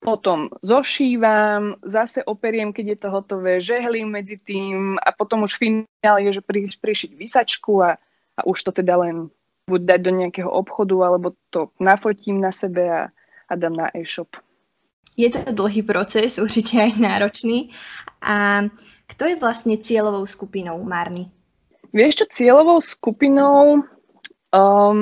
Potom 0.00 0.48
zošívam, 0.64 1.76
zase 1.84 2.24
operiem, 2.24 2.72
keď 2.72 2.86
je 2.96 2.98
to 3.04 3.08
hotové, 3.12 3.52
žehlím 3.60 4.16
medzi 4.16 4.40
tým 4.40 4.96
a 4.96 5.12
potom 5.12 5.44
už 5.44 5.60
finál 5.60 6.16
je, 6.24 6.40
že 6.40 6.42
prišiť 6.80 7.10
vysačku 7.12 7.84
a, 7.84 8.00
a 8.36 8.40
už 8.48 8.64
to 8.64 8.72
teda 8.72 8.96
len 8.96 9.28
buď 9.68 9.80
dať 9.84 10.00
do 10.00 10.12
nejakého 10.12 10.50
obchodu, 10.50 10.96
alebo 11.04 11.36
to 11.50 11.74
nafotím 11.80 12.40
na 12.40 12.52
sebe 12.54 12.84
a, 12.88 13.02
a 13.48 13.52
dám 13.56 13.76
na 13.76 13.86
e-shop. 13.92 14.36
Je 15.18 15.28
to 15.28 15.52
dlhý 15.52 15.84
proces, 15.84 16.40
určite 16.40 16.80
aj 16.80 16.96
náročný. 16.96 17.74
A 18.24 18.64
kto 19.10 19.22
je 19.26 19.36
vlastne 19.36 19.74
cieľovou 19.76 20.24
skupinou 20.24 20.78
Marny? 20.80 21.28
Vieš 21.90 22.22
čo, 22.22 22.26
cieľovou 22.30 22.78
skupinou 22.78 23.82
um, 24.54 24.98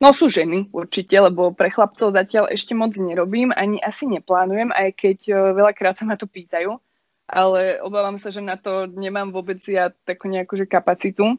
no 0.00 0.08
sú 0.10 0.26
ženy 0.32 0.72
určite, 0.72 1.12
lebo 1.20 1.52
pre 1.52 1.68
chlapcov 1.68 2.16
zatiaľ 2.16 2.48
ešte 2.48 2.72
moc 2.72 2.96
nerobím, 2.96 3.52
ani 3.52 3.76
asi 3.78 4.08
neplánujem, 4.08 4.72
aj 4.72 4.88
keď 4.96 5.18
uh, 5.28 5.36
veľakrát 5.52 5.94
sa 6.00 6.08
ma 6.08 6.16
to 6.16 6.24
pýtajú, 6.24 6.80
ale 7.28 7.78
obávam 7.84 8.16
sa, 8.16 8.32
že 8.32 8.40
na 8.40 8.56
to 8.56 8.88
nemám 8.88 9.30
vôbec 9.30 9.60
ja 9.68 9.92
takú 10.08 10.32
nejakú 10.32 10.56
že 10.56 10.64
kapacitu. 10.64 11.36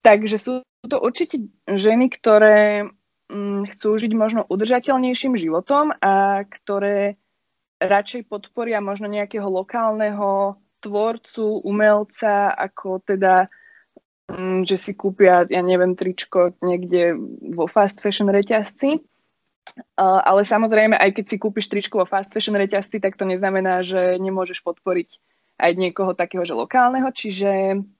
Takže 0.00 0.36
sú 0.40 0.52
to 0.88 0.96
určite 0.96 1.52
ženy, 1.68 2.08
ktoré 2.08 2.88
hm, 3.28 3.68
chcú 3.76 3.88
žiť 4.00 4.12
možno 4.16 4.40
udržateľnejším 4.48 5.36
životom 5.36 5.92
a 6.00 6.44
ktoré 6.48 7.20
radšej 7.80 8.28
podporia 8.28 8.80
možno 8.80 9.08
nejakého 9.08 9.44
lokálneho 9.44 10.56
tvorcu, 10.80 11.60
umelca, 11.64 12.48
ako 12.48 13.04
teda, 13.04 13.52
hm, 14.32 14.64
že 14.64 14.76
si 14.80 14.92
kúpia, 14.96 15.44
ja 15.44 15.60
neviem, 15.60 15.92
tričko 15.92 16.56
niekde 16.64 17.20
vo 17.52 17.68
fast 17.68 18.00
fashion 18.00 18.32
reťazci. 18.32 19.04
Ale 20.00 20.42
samozrejme, 20.42 20.96
aj 20.96 21.20
keď 21.20 21.24
si 21.28 21.36
kúpiš 21.36 21.68
tričko 21.68 22.02
vo 22.02 22.06
fast 22.08 22.32
fashion 22.32 22.56
reťazci, 22.56 23.04
tak 23.04 23.20
to 23.20 23.28
neznamená, 23.28 23.84
že 23.84 24.16
nemôžeš 24.16 24.64
podporiť 24.64 25.20
aj 25.60 25.72
niekoho 25.76 26.16
takého, 26.16 26.42
že 26.48 26.56
lokálneho. 26.56 27.12
Čiže 27.12 27.76
Mm, 27.76 27.99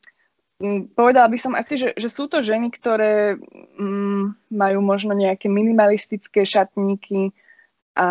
povedala 0.92 1.28
by 1.32 1.38
som 1.40 1.56
asi, 1.56 1.80
že, 1.80 1.96
že 1.96 2.08
sú 2.12 2.28
to 2.28 2.44
ženy, 2.44 2.68
ktoré 2.68 3.40
mm, 3.80 4.52
majú 4.52 4.78
možno 4.84 5.16
nejaké 5.16 5.48
minimalistické 5.48 6.44
šatníky 6.44 7.32
a, 7.96 8.08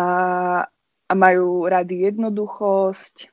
a 1.06 1.12
majú 1.14 1.70
rady 1.70 2.10
jednoduchosť. 2.10 3.30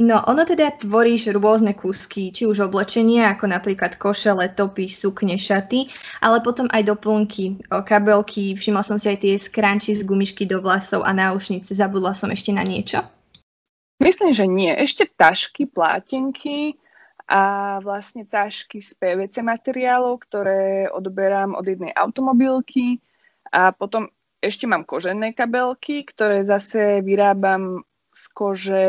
No, 0.00 0.24
ono 0.24 0.48
teda 0.48 0.72
tvoríš 0.72 1.36
rôzne 1.36 1.76
kúsky, 1.76 2.32
či 2.32 2.48
už 2.48 2.64
oblečenie, 2.64 3.28
ako 3.28 3.44
napríklad 3.44 4.00
košele, 4.00 4.48
topy, 4.48 4.88
sukne, 4.88 5.36
šaty, 5.36 5.92
ale 6.24 6.40
potom 6.40 6.64
aj 6.72 6.96
doplnky, 6.96 7.60
kabelky, 7.68 8.56
všimla 8.56 8.80
som 8.80 8.96
si 8.96 9.12
aj 9.12 9.18
tie 9.20 9.36
skranči 9.36 9.92
z 9.92 10.08
gumišky 10.08 10.48
do 10.48 10.64
vlasov 10.64 11.04
a 11.04 11.12
náušnice. 11.12 11.76
Zabudla 11.76 12.16
som 12.16 12.32
ešte 12.32 12.56
na 12.56 12.64
niečo? 12.64 13.04
Myslím, 14.00 14.32
že 14.32 14.48
nie. 14.48 14.72
Ešte 14.72 15.04
tašky, 15.04 15.68
plátenky 15.68 16.80
a 17.32 17.42
vlastne 17.80 18.28
tašky 18.28 18.84
z 18.84 18.92
PVC 19.00 19.40
materiálov, 19.40 20.20
ktoré 20.20 20.92
odoberám 20.92 21.56
od 21.56 21.64
jednej 21.64 21.88
automobilky. 21.96 23.00
A 23.48 23.72
potom 23.72 24.12
ešte 24.44 24.68
mám 24.68 24.84
kožené 24.84 25.32
kabelky, 25.32 26.04
ktoré 26.04 26.44
zase 26.44 27.00
vyrábam 27.00 27.88
z 28.12 28.22
kože 28.36 28.86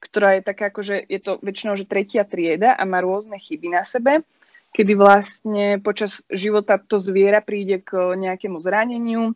ktorá 0.00 0.38
je 0.38 0.42
taká 0.44 0.70
akože 0.70 1.02
je 1.08 1.20
to 1.20 1.42
väčšinou, 1.42 1.74
že 1.74 1.88
tretia 1.88 2.22
trieda 2.22 2.76
a 2.76 2.82
má 2.84 3.00
rôzne 3.00 3.40
chyby 3.40 3.72
na 3.72 3.82
sebe, 3.82 4.22
kedy 4.76 4.92
vlastne 4.94 5.80
počas 5.80 6.20
života 6.28 6.76
to 6.76 7.00
zviera 7.00 7.40
príde 7.40 7.82
k 7.82 8.14
nejakému 8.14 8.60
zraneniu. 8.60 9.32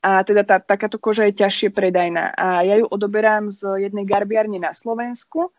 A 0.00 0.24
teda 0.24 0.42
tá, 0.42 0.56
takáto 0.58 0.96
koža 0.96 1.28
je 1.28 1.44
ťažšie 1.44 1.68
predajná. 1.70 2.32
A 2.34 2.64
ja 2.64 2.80
ju 2.80 2.88
odoberám 2.88 3.52
z 3.52 3.86
jednej 3.86 4.08
garbiarne 4.08 4.56
na 4.56 4.72
Slovensku 4.72 5.52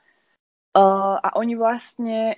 uh, 0.75 1.15
a 1.19 1.29
oni 1.37 1.53
vlastne 1.55 2.37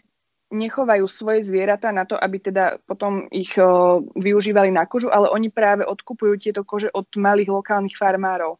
nechovajú 0.51 1.07
svoje 1.07 1.47
zvieratá 1.47 1.95
na 1.95 2.03
to, 2.03 2.19
aby 2.19 2.37
teda 2.43 2.83
potom 2.83 3.31
ich 3.31 3.55
uh, 3.55 4.03
využívali 4.19 4.67
na 4.71 4.83
kožu, 4.83 5.07
ale 5.07 5.31
oni 5.31 5.47
práve 5.47 5.87
odkupujú 5.87 6.35
tieto 6.37 6.67
kože 6.67 6.91
od 6.91 7.07
malých 7.15 7.49
lokálnych 7.51 7.95
farmárov. 7.95 8.59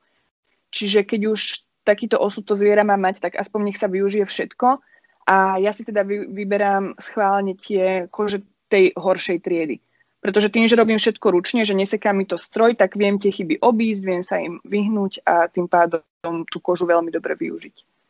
Čiže 0.72 1.04
keď 1.04 1.22
už 1.36 1.68
takýto 1.84 2.16
osud 2.16 2.48
to 2.48 2.56
zviera 2.56 2.88
má 2.88 2.96
mať, 2.96 3.20
tak 3.20 3.36
aspoň 3.36 3.72
nech 3.72 3.80
sa 3.80 3.92
využije 3.92 4.24
všetko. 4.24 4.80
A 5.28 5.60
ja 5.60 5.76
si 5.76 5.84
teda 5.84 6.08
vy, 6.08 6.32
vyberám 6.32 6.96
schválne 6.98 7.60
tie 7.60 8.08
kože 8.08 8.42
tej 8.72 8.96
horšej 8.96 9.44
triedy. 9.44 9.84
Pretože 10.22 10.54
tým, 10.54 10.70
že 10.70 10.78
robím 10.78 11.02
všetko 11.02 11.28
ručne, 11.34 11.66
že 11.66 11.76
neseká 11.76 12.14
mi 12.14 12.30
to 12.30 12.38
stroj, 12.38 12.78
tak 12.78 12.94
viem 12.96 13.18
tie 13.18 13.34
chyby 13.34 13.60
obísť, 13.60 14.02
viem 14.06 14.24
sa 14.24 14.38
im 14.38 14.62
vyhnúť 14.62 15.26
a 15.26 15.50
tým 15.50 15.66
pádom 15.66 16.46
tú 16.48 16.62
kožu 16.62 16.86
veľmi 16.86 17.10
dobre 17.10 17.34
využiť. 17.36 18.01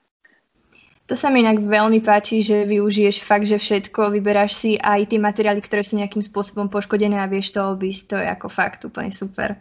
To 1.12 1.20
sa 1.20 1.27
mi 1.27 1.44
inak 1.44 1.60
veľmi 1.60 2.00
páči, 2.00 2.39
že 2.39 2.63
využiješ 2.63 3.20
fakt, 3.20 3.44
že 3.44 3.60
všetko, 3.60 4.15
vyberáš 4.15 4.56
si 4.56 4.72
aj 4.80 5.12
tie 5.12 5.20
materiály, 5.20 5.60
ktoré 5.60 5.84
sú 5.84 6.00
nejakým 6.00 6.24
spôsobom 6.24 6.72
poškodené 6.72 7.20
a 7.20 7.27
vieš 7.27 7.51
to 7.51 7.60
obísť. 7.60 8.15
To 8.15 8.18
je 8.24 8.27
ako 8.32 8.48
fakt 8.48 8.88
úplne 8.88 9.12
super. 9.12 9.60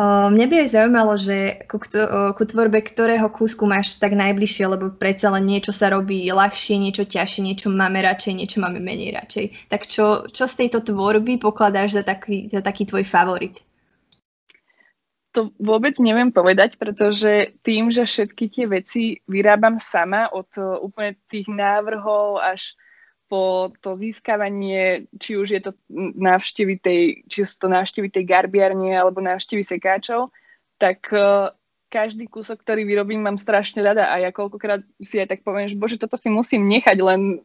Mne 0.00 0.46
by 0.48 0.64
aj 0.64 0.72
zaujímalo, 0.72 1.20
že 1.20 1.68
ku, 1.68 1.76
ku 2.32 2.42
tvorbe 2.48 2.80
ktorého 2.80 3.28
kúsku 3.28 3.68
máš 3.68 4.00
tak 4.00 4.16
najbližšie, 4.16 4.64
lebo 4.64 4.88
predsa 4.88 5.28
len 5.28 5.44
niečo 5.44 5.76
sa 5.76 5.92
robí 5.92 6.24
ľahšie, 6.32 6.80
niečo 6.80 7.04
ťažšie, 7.04 7.44
niečo 7.44 7.68
máme 7.68 8.00
radšej, 8.00 8.32
niečo 8.32 8.64
máme 8.64 8.80
menej 8.80 9.20
radšej. 9.20 9.68
Tak 9.68 9.92
čo, 9.92 10.24
čo 10.32 10.48
z 10.48 10.56
tejto 10.56 10.80
tvorby 10.80 11.36
pokladáš 11.36 12.00
za 12.00 12.02
taký, 12.06 12.48
za 12.48 12.64
taký 12.64 12.88
tvoj 12.88 13.04
favorit? 13.04 13.60
To 15.30 15.54
vôbec 15.62 15.94
neviem 16.02 16.34
povedať, 16.34 16.74
pretože 16.74 17.54
tým, 17.62 17.94
že 17.94 18.02
všetky 18.02 18.44
tie 18.50 18.66
veci 18.66 19.02
vyrábam 19.30 19.78
sama 19.78 20.26
od 20.26 20.50
úplne 20.82 21.14
tých 21.30 21.46
návrhov 21.46 22.42
až 22.42 22.74
po 23.30 23.70
to 23.78 23.94
získavanie, 23.94 25.06
či 25.22 25.38
už 25.38 25.48
je 25.54 25.62
to 25.62 25.72
návštevy 26.18 26.82
tej, 26.82 27.22
či 27.30 27.46
už 27.46 27.62
to 27.62 27.70
návštevy 27.70 28.10
tej 28.10 28.26
garbiarne 28.26 28.90
alebo 28.90 29.22
návštevy 29.22 29.62
sekáčov, 29.62 30.34
tak 30.82 31.06
uh, 31.14 31.54
každý 31.90 32.26
kúsok, 32.26 32.62
ktorý 32.66 32.82
vyrobím, 32.82 33.22
mám 33.22 33.38
strašne 33.38 33.86
rada 33.86 34.10
a 34.10 34.18
ja 34.18 34.34
koľkokrát 34.34 34.82
si 34.98 35.22
aj 35.22 35.30
tak 35.36 35.40
poviem, 35.46 35.70
že 35.70 35.78
bože, 35.78 35.98
toto 35.98 36.18
si 36.18 36.26
musím 36.26 36.66
nechať, 36.66 36.98
len 36.98 37.42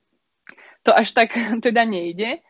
to 0.82 0.89
až 0.89 1.13
tak 1.18 1.34
teda 1.65 1.86
nejde. 1.86 2.42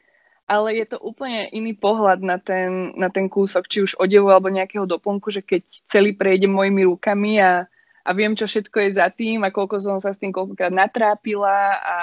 Ale 0.45 0.77
je 0.77 0.85
to 0.85 1.01
úplne 1.01 1.49
iný 1.49 1.73
pohľad 1.73 2.21
na 2.21 2.37
ten, 2.37 2.93
na 2.93 3.09
ten 3.09 3.25
kúsok, 3.25 3.65
či 3.65 3.81
už 3.81 3.97
odevu 3.97 4.29
alebo 4.29 4.53
nejakého 4.53 4.85
doplnku, 4.85 5.33
že 5.33 5.41
keď 5.41 5.65
celý 5.89 6.13
prejde 6.13 6.45
mojimi 6.45 6.85
rukami 6.85 7.41
a, 7.41 7.65
a 8.05 8.09
viem, 8.13 8.37
čo 8.37 8.45
všetko 8.45 8.77
je 8.85 8.89
za 8.93 9.09
tým 9.09 9.41
a 9.41 9.49
koľko 9.49 9.81
som 9.81 9.97
sa 9.97 10.13
s 10.13 10.21
tým 10.21 10.29
koľkokrát 10.29 10.69
natrápila 10.69 11.57
a 11.81 11.97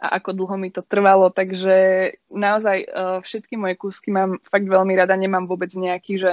a 0.00 0.16
ako 0.16 0.32
dlho 0.32 0.56
mi 0.56 0.72
to 0.72 0.80
trvalo, 0.80 1.28
takže 1.28 1.76
naozaj 2.32 2.88
uh, 2.88 3.20
všetky 3.20 3.60
moje 3.60 3.76
kúsky 3.76 4.08
mám 4.08 4.40
fakt 4.40 4.64
veľmi 4.64 4.96
rada, 4.96 5.12
nemám 5.12 5.44
vôbec 5.44 5.68
nejaký, 5.76 6.16
že, 6.16 6.32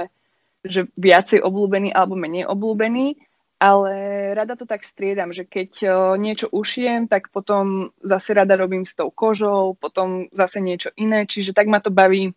že 0.64 0.88
viacej 0.96 1.44
obľúbený 1.44 1.92
alebo 1.92 2.16
menej 2.16 2.48
obľúbený, 2.48 3.20
ale 3.58 3.92
rada 4.38 4.54
to 4.54 4.66
tak 4.66 4.86
striedam, 4.86 5.34
že 5.34 5.42
keď 5.42 5.70
niečo 6.14 6.46
ušijem, 6.50 7.10
tak 7.10 7.34
potom 7.34 7.90
zase 7.98 8.34
rada 8.34 8.54
robím 8.54 8.86
s 8.86 8.94
tou 8.94 9.10
kožou, 9.10 9.74
potom 9.74 10.30
zase 10.30 10.62
niečo 10.62 10.94
iné, 10.94 11.26
čiže 11.26 11.50
tak 11.52 11.66
ma 11.66 11.82
to 11.82 11.90
baví 11.90 12.32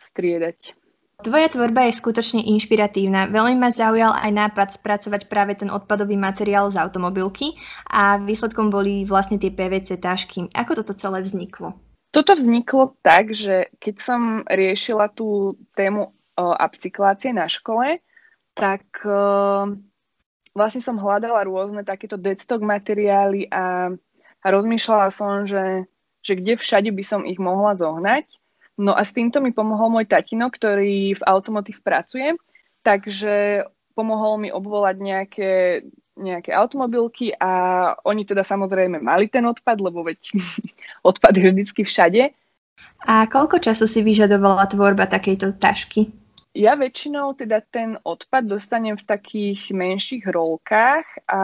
striedať. 0.00 0.74
Tvoja 1.22 1.46
tvorba 1.54 1.86
je 1.86 1.94
skutočne 1.94 2.42
inšpiratívna. 2.42 3.30
Veľmi 3.30 3.54
ma 3.54 3.70
zaujal 3.70 4.10
aj 4.10 4.30
nápad 4.34 4.68
spracovať 4.74 5.30
práve 5.30 5.54
ten 5.54 5.70
odpadový 5.70 6.18
materiál 6.18 6.66
z 6.74 6.82
automobilky 6.82 7.54
a 7.86 8.18
výsledkom 8.18 8.74
boli 8.74 9.06
vlastne 9.06 9.38
tie 9.38 9.54
PVC 9.54 10.02
tašky. 10.02 10.50
Ako 10.50 10.82
toto 10.82 10.98
celé 10.98 11.22
vzniklo? 11.22 11.78
Toto 12.10 12.34
vzniklo 12.34 12.98
tak, 13.06 13.30
že 13.38 13.70
keď 13.78 13.94
som 14.02 14.42
riešila 14.50 15.14
tú 15.14 15.54
tému 15.78 16.10
o, 16.10 16.12
upcyklácie 16.58 17.30
na 17.30 17.46
škole, 17.46 18.02
tak 18.58 18.82
o, 19.06 19.78
vlastne 20.52 20.84
som 20.84 21.00
hľadala 21.00 21.44
rôzne 21.48 21.82
takéto 21.84 22.20
deadstock 22.20 22.60
materiály 22.60 23.48
a, 23.48 23.92
a 24.40 24.46
rozmýšľala 24.48 25.08
som, 25.12 25.48
že, 25.48 25.88
že 26.20 26.32
kde 26.36 26.60
všade 26.60 26.90
by 26.92 27.04
som 27.04 27.22
ich 27.24 27.40
mohla 27.40 27.76
zohnať. 27.76 28.40
No 28.80 28.96
a 28.96 29.04
s 29.04 29.12
týmto 29.12 29.44
mi 29.44 29.52
pomohol 29.52 29.92
môj 29.92 30.08
tatino, 30.08 30.48
ktorý 30.48 31.16
v 31.16 31.22
automotív 31.28 31.84
pracuje, 31.84 32.36
takže 32.80 33.68
pomohol 33.92 34.40
mi 34.40 34.48
obvolať 34.48 34.96
nejaké, 34.96 35.52
nejaké 36.16 36.56
automobilky 36.56 37.36
a 37.36 37.50
oni 38.04 38.24
teda 38.24 38.40
samozrejme 38.40 39.00
mali 39.00 39.28
ten 39.28 39.44
odpad, 39.44 39.76
lebo 39.80 40.04
veď 40.04 40.20
odpad 41.08 41.32
je 41.36 41.44
vždycky 41.52 41.84
všade. 41.84 42.32
A 43.02 43.26
koľko 43.28 43.60
času 43.60 43.84
si 43.84 44.00
vyžadovala 44.00 44.66
tvorba 44.70 45.04
takejto 45.06 45.58
tašky? 45.60 46.21
Ja 46.52 46.76
väčšinou 46.76 47.32
teda 47.32 47.64
ten 47.64 47.96
odpad 48.04 48.44
dostanem 48.44 49.00
v 49.00 49.08
takých 49.08 49.72
menších 49.72 50.28
rolkách 50.28 51.24
a 51.24 51.40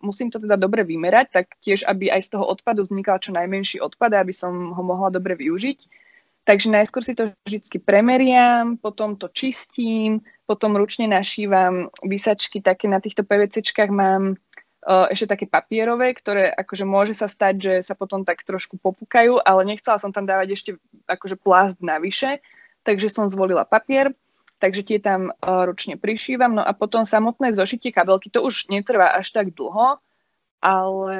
musím 0.00 0.32
to 0.32 0.40
teda 0.40 0.56
dobre 0.56 0.80
vymerať, 0.80 1.26
tak 1.28 1.46
tiež, 1.60 1.84
aby 1.84 2.08
aj 2.08 2.24
z 2.24 2.28
toho 2.32 2.48
odpadu 2.48 2.80
vznikal 2.80 3.20
čo 3.20 3.36
najmenší 3.36 3.84
odpad, 3.84 4.16
aby 4.16 4.32
som 4.32 4.72
ho 4.72 4.80
mohla 4.80 5.12
dobre 5.12 5.36
využiť. 5.36 6.06
Takže 6.48 6.72
najskôr 6.72 7.04
si 7.04 7.12
to 7.12 7.36
vždy 7.44 7.84
premeriam, 7.84 8.80
potom 8.80 9.20
to 9.20 9.28
čistím, 9.28 10.24
potom 10.48 10.72
ručne 10.72 11.04
našívam 11.04 11.92
vysačky, 12.00 12.64
také 12.64 12.88
na 12.88 13.02
týchto 13.02 13.28
PVCčkách 13.28 13.92
mám 13.92 14.40
uh, 14.40 15.04
ešte 15.12 15.36
také 15.36 15.44
papierové, 15.50 16.16
ktoré 16.16 16.48
akože 16.48 16.88
môže 16.88 17.12
sa 17.12 17.28
stať, 17.28 17.54
že 17.60 17.72
sa 17.84 17.92
potom 17.92 18.24
tak 18.24 18.40
trošku 18.40 18.80
popúkajú, 18.80 19.36
ale 19.36 19.68
nechcela 19.68 20.00
som 20.00 20.16
tam 20.16 20.24
dávať 20.24 20.56
ešte 20.56 20.70
akože 21.04 21.36
plast 21.36 21.76
navyše, 21.84 22.40
takže 22.88 23.12
som 23.12 23.28
zvolila 23.28 23.68
papier, 23.68 24.16
takže 24.58 24.82
tie 24.82 24.98
tam 24.98 25.32
uh, 25.32 25.68
ručne 25.68 26.00
prišívam, 26.00 26.56
no 26.56 26.62
a 26.64 26.72
potom 26.72 27.04
samotné 27.04 27.52
zošitie 27.52 27.92
kabelky, 27.92 28.32
to 28.32 28.40
už 28.40 28.72
netrvá 28.72 29.12
až 29.12 29.32
tak 29.32 29.52
dlho, 29.52 30.00
ale 30.64 31.16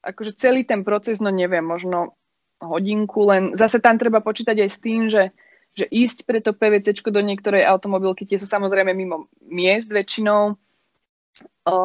akože 0.00 0.36
celý 0.36 0.64
ten 0.64 0.82
proces, 0.82 1.20
no 1.20 1.28
neviem, 1.28 1.64
možno 1.64 2.16
hodinku, 2.60 3.24
len 3.28 3.56
zase 3.56 3.80
tam 3.80 3.96
treba 3.96 4.20
počítať 4.20 4.56
aj 4.56 4.70
s 4.70 4.78
tým, 4.80 5.08
že, 5.08 5.32
že 5.72 5.88
ísť 5.88 6.28
pre 6.28 6.44
to 6.44 6.52
PVC 6.52 6.92
do 7.08 7.20
niektorej 7.24 7.64
automobilky, 7.64 8.28
tie 8.28 8.36
sú 8.36 8.44
samozrejme 8.44 8.92
mimo 8.92 9.32
miest 9.40 9.88
väčšinou, 9.88 10.56
o, 11.64 11.76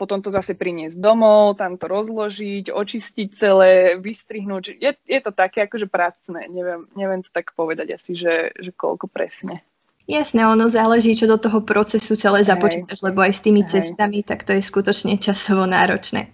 potom 0.00 0.18
to 0.24 0.32
zase 0.32 0.56
priniesť 0.56 0.96
domov, 0.96 1.60
tam 1.60 1.76
to 1.76 1.88
rozložiť, 1.88 2.72
očistiť 2.72 3.28
celé, 3.36 4.00
vystrihnúť. 4.00 4.80
Je, 4.80 4.92
je 4.96 5.20
to 5.20 5.32
také 5.32 5.68
akože 5.68 5.88
pracné, 5.88 6.48
neviem, 6.48 6.88
neviem 6.96 7.20
to 7.20 7.28
tak 7.28 7.52
povedať 7.52 8.00
asi, 8.00 8.16
že, 8.16 8.56
že 8.56 8.72
koľko 8.72 9.12
presne. 9.12 9.60
Jasné, 10.08 10.40
ono 10.48 10.72
záleží, 10.72 11.12
čo 11.12 11.28
do 11.28 11.36
toho 11.36 11.60
procesu 11.60 12.16
celé 12.16 12.40
započítaš, 12.40 13.04
lebo 13.04 13.20
aj 13.20 13.32
s 13.36 13.44
tými 13.44 13.60
Hej. 13.60 13.76
cestami, 13.76 14.24
tak 14.24 14.40
to 14.40 14.56
je 14.56 14.64
skutočne 14.64 15.20
časovo 15.20 15.68
náročné. 15.68 16.32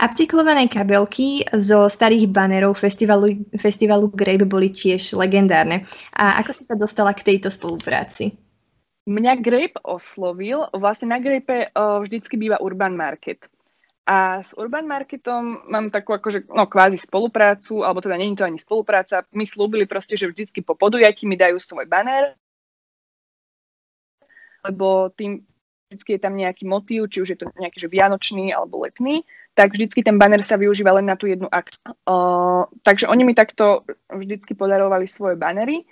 Upcyklované 0.00 0.72
kabelky 0.72 1.44
zo 1.52 1.84
starých 1.92 2.32
banerov 2.32 2.80
festivalu, 2.80 3.44
festivalu 3.52 4.08
Grape 4.08 4.48
boli 4.48 4.72
tiež 4.72 5.12
legendárne. 5.12 5.84
A 6.16 6.40
ako 6.40 6.56
si 6.56 6.64
sa 6.64 6.72
dostala 6.72 7.12
k 7.12 7.28
tejto 7.28 7.52
spolupráci? 7.52 8.40
Mňa 9.04 9.36
Grape 9.44 9.76
oslovil, 9.84 10.64
vlastne 10.72 11.12
na 11.12 11.20
Grape 11.20 11.68
uh, 11.68 12.00
vždycky 12.00 12.40
býva 12.40 12.56
Urban 12.64 12.96
Market. 12.96 13.52
A 14.08 14.40
s 14.40 14.56
Urban 14.56 14.88
Marketom 14.88 15.68
mám 15.68 15.92
takú 15.92 16.16
akože, 16.16 16.48
no 16.48 16.64
kvázi 16.64 16.96
spoluprácu, 16.96 17.84
alebo 17.84 18.00
teda 18.00 18.16
není 18.16 18.32
to 18.32 18.48
ani 18.48 18.56
spolupráca. 18.56 19.28
My 19.36 19.44
slúbili 19.44 19.84
proste, 19.84 20.16
že 20.16 20.32
vždycky 20.32 20.64
po 20.64 20.72
podujatí 20.72 21.28
mi 21.28 21.36
dajú 21.36 21.60
svoj 21.60 21.84
banner, 21.84 22.32
lebo 24.64 25.08
tým 25.14 25.44
vždycky 25.90 26.14
je 26.16 26.20
tam 26.22 26.38
nejaký 26.38 26.64
motív, 26.70 27.10
či 27.10 27.18
už 27.18 27.28
je 27.34 27.38
to 27.42 27.50
nejaký 27.58 27.82
že 27.82 27.90
vianočný 27.90 28.54
alebo 28.54 28.86
letný, 28.86 29.26
tak 29.58 29.74
vždycky 29.74 30.06
ten 30.06 30.22
banner 30.22 30.38
sa 30.38 30.54
využíva 30.54 30.94
len 30.94 31.10
na 31.10 31.18
tú 31.18 31.26
jednu 31.26 31.50
akciu. 31.50 31.82
Uh, 32.06 32.70
takže 32.86 33.10
oni 33.10 33.26
mi 33.26 33.34
takto 33.34 33.82
vždycky 34.06 34.54
podarovali 34.54 35.10
svoje 35.10 35.34
banery. 35.34 35.82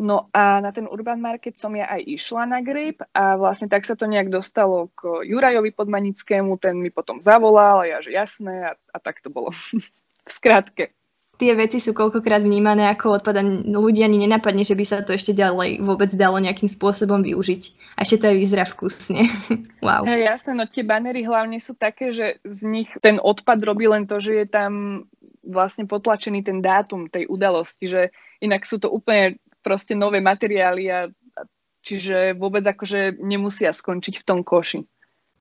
No 0.00 0.32
a 0.32 0.64
na 0.64 0.72
ten 0.72 0.88
Urban 0.88 1.20
Market 1.20 1.60
som 1.60 1.76
ja 1.76 1.84
aj 1.84 2.00
išla 2.00 2.48
na 2.48 2.64
Grape 2.64 3.04
a 3.12 3.36
vlastne 3.36 3.68
tak 3.68 3.84
sa 3.84 3.92
to 3.92 4.08
nejak 4.08 4.32
dostalo 4.32 4.88
k 4.96 5.28
Jurajovi 5.28 5.68
Podmanickému, 5.68 6.56
ten 6.56 6.80
mi 6.80 6.88
potom 6.88 7.20
zavolal 7.20 7.84
a 7.84 7.88
ja, 7.92 7.98
že 8.00 8.08
jasné 8.08 8.72
a, 8.72 8.80
a 8.88 8.96
tak 8.96 9.20
to 9.20 9.28
bolo. 9.28 9.52
v 10.26 10.30
skratke 10.32 10.96
tie 11.42 11.58
veci 11.58 11.82
sú 11.82 11.90
koľkokrát 11.90 12.38
vnímané 12.38 12.86
ako 12.86 13.18
odpad 13.18 13.34
a 13.34 13.42
ľudia 13.66 14.06
ani 14.06 14.22
nenapadne, 14.22 14.62
že 14.62 14.78
by 14.78 14.84
sa 14.86 15.02
to 15.02 15.10
ešte 15.10 15.34
ďalej 15.34 15.82
vôbec 15.82 16.14
dalo 16.14 16.38
nejakým 16.38 16.70
spôsobom 16.70 17.18
využiť. 17.18 17.62
A 17.98 18.06
ešte 18.06 18.22
to 18.22 18.30
aj 18.30 18.36
vyzerá 18.38 18.64
vkusne. 18.70 19.26
wow. 19.86 20.06
Hey, 20.06 20.22
jasne, 20.22 20.54
no 20.54 20.70
tie 20.70 20.86
banery 20.86 21.26
hlavne 21.26 21.58
sú 21.58 21.74
také, 21.74 22.14
že 22.14 22.38
z 22.46 22.70
nich 22.70 22.86
ten 23.02 23.18
odpad 23.18 23.58
robí 23.66 23.90
len 23.90 24.06
to, 24.06 24.22
že 24.22 24.38
je 24.38 24.46
tam 24.46 25.04
vlastne 25.42 25.90
potlačený 25.90 26.46
ten 26.46 26.62
dátum 26.62 27.10
tej 27.10 27.26
udalosti, 27.26 27.90
že 27.90 28.14
inak 28.38 28.62
sú 28.62 28.78
to 28.78 28.86
úplne 28.86 29.42
proste 29.66 29.98
nové 29.98 30.22
materiály 30.22 30.86
a 30.94 31.10
čiže 31.82 32.38
vôbec 32.38 32.62
akože 32.62 33.18
nemusia 33.18 33.74
skončiť 33.74 34.22
v 34.22 34.26
tom 34.30 34.46
koši. 34.46 34.86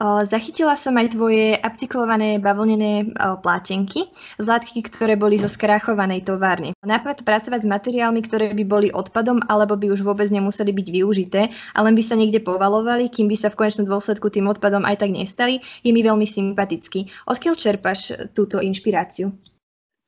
Zachytila 0.02 0.74
som 0.82 0.98
aj 0.98 1.14
tvoje 1.14 1.62
upcyklované 1.62 2.42
bavlnené 2.42 3.14
plátenky 3.46 4.10
z 4.42 4.46
látky, 4.50 4.82
ktoré 4.90 5.14
boli 5.14 5.38
zo 5.38 5.46
skráchovanej 5.46 6.26
továrny. 6.26 6.74
Nápad 6.82 7.22
pracovať 7.22 7.62
s 7.62 7.70
materiálmi, 7.70 8.26
ktoré 8.26 8.50
by 8.58 8.66
boli 8.66 8.90
odpadom 8.90 9.46
alebo 9.46 9.78
by 9.78 9.94
už 9.94 10.02
vôbec 10.02 10.26
nemuseli 10.34 10.74
byť 10.74 10.88
využité, 10.90 11.54
ale 11.78 11.94
by 11.94 12.02
sa 12.02 12.18
niekde 12.18 12.42
povalovali, 12.42 13.14
kým 13.14 13.30
by 13.30 13.38
sa 13.38 13.54
v 13.54 13.62
konečnom 13.62 13.86
dôsledku 13.86 14.34
tým 14.34 14.50
odpadom 14.50 14.90
aj 14.90 15.06
tak 15.06 15.14
nestali, 15.14 15.62
je 15.86 15.94
mi 15.94 16.02
veľmi 16.02 16.26
sympatický. 16.26 17.30
Odkiaľ 17.30 17.54
čerpaš 17.54 18.34
túto 18.34 18.58
inšpiráciu? 18.58 19.30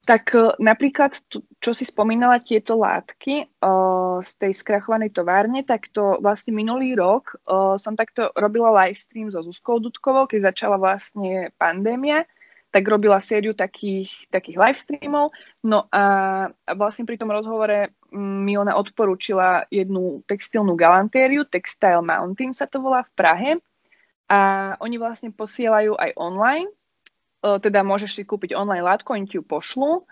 Tak 0.03 0.35
e, 0.35 0.59
napríklad, 0.59 1.15
čo 1.63 1.71
si 1.71 1.87
spomínala 1.87 2.43
tieto 2.43 2.75
látky 2.75 3.47
uh, 3.63 4.19
z 4.19 4.31
tej 4.35 4.51
skrachovanej 4.51 5.15
továrne, 5.15 5.63
tak 5.63 5.87
to 5.95 6.19
vlastne 6.19 6.51
minulý 6.51 6.91
rok 6.91 7.39
uh, 7.47 7.79
som 7.79 7.95
takto 7.95 8.27
robila 8.35 8.67
live 8.83 8.99
stream 8.99 9.31
so 9.31 9.39
Zuzkou 9.39 9.79
Dudkovou, 9.79 10.27
keď 10.27 10.51
začala 10.51 10.75
vlastne 10.75 11.55
pandémia, 11.55 12.27
tak 12.73 12.83
robila 12.83 13.23
sériu 13.23 13.55
takých, 13.55 14.11
takých 14.27 14.57
live 14.59 14.79
streamov. 14.81 15.31
No 15.63 15.87
a, 15.87 16.49
vlastne 16.75 17.07
pri 17.07 17.15
tom 17.15 17.31
rozhovore 17.31 17.95
mm, 18.11 18.37
mi 18.43 18.59
ona 18.59 18.75
odporúčila 18.75 19.69
jednu 19.71 20.25
textilnú 20.27 20.75
galantériu, 20.75 21.47
Textile 21.47 22.03
Mountain 22.03 22.51
sa 22.51 22.67
to 22.67 22.83
volá 22.83 23.07
v 23.07 23.13
Prahe. 23.15 23.51
A 24.27 24.73
oni 24.81 24.97
vlastne 24.97 25.29
posielajú 25.29 25.95
aj 25.95 26.11
online 26.17 26.67
teda 27.43 27.83
môžeš 27.83 28.11
si 28.15 28.23
kúpiť 28.23 28.55
online 28.55 28.87
látku, 28.87 29.11
oni 29.11 29.27
ti 29.27 29.35
ju 29.35 29.43
pošlu. 29.43 30.07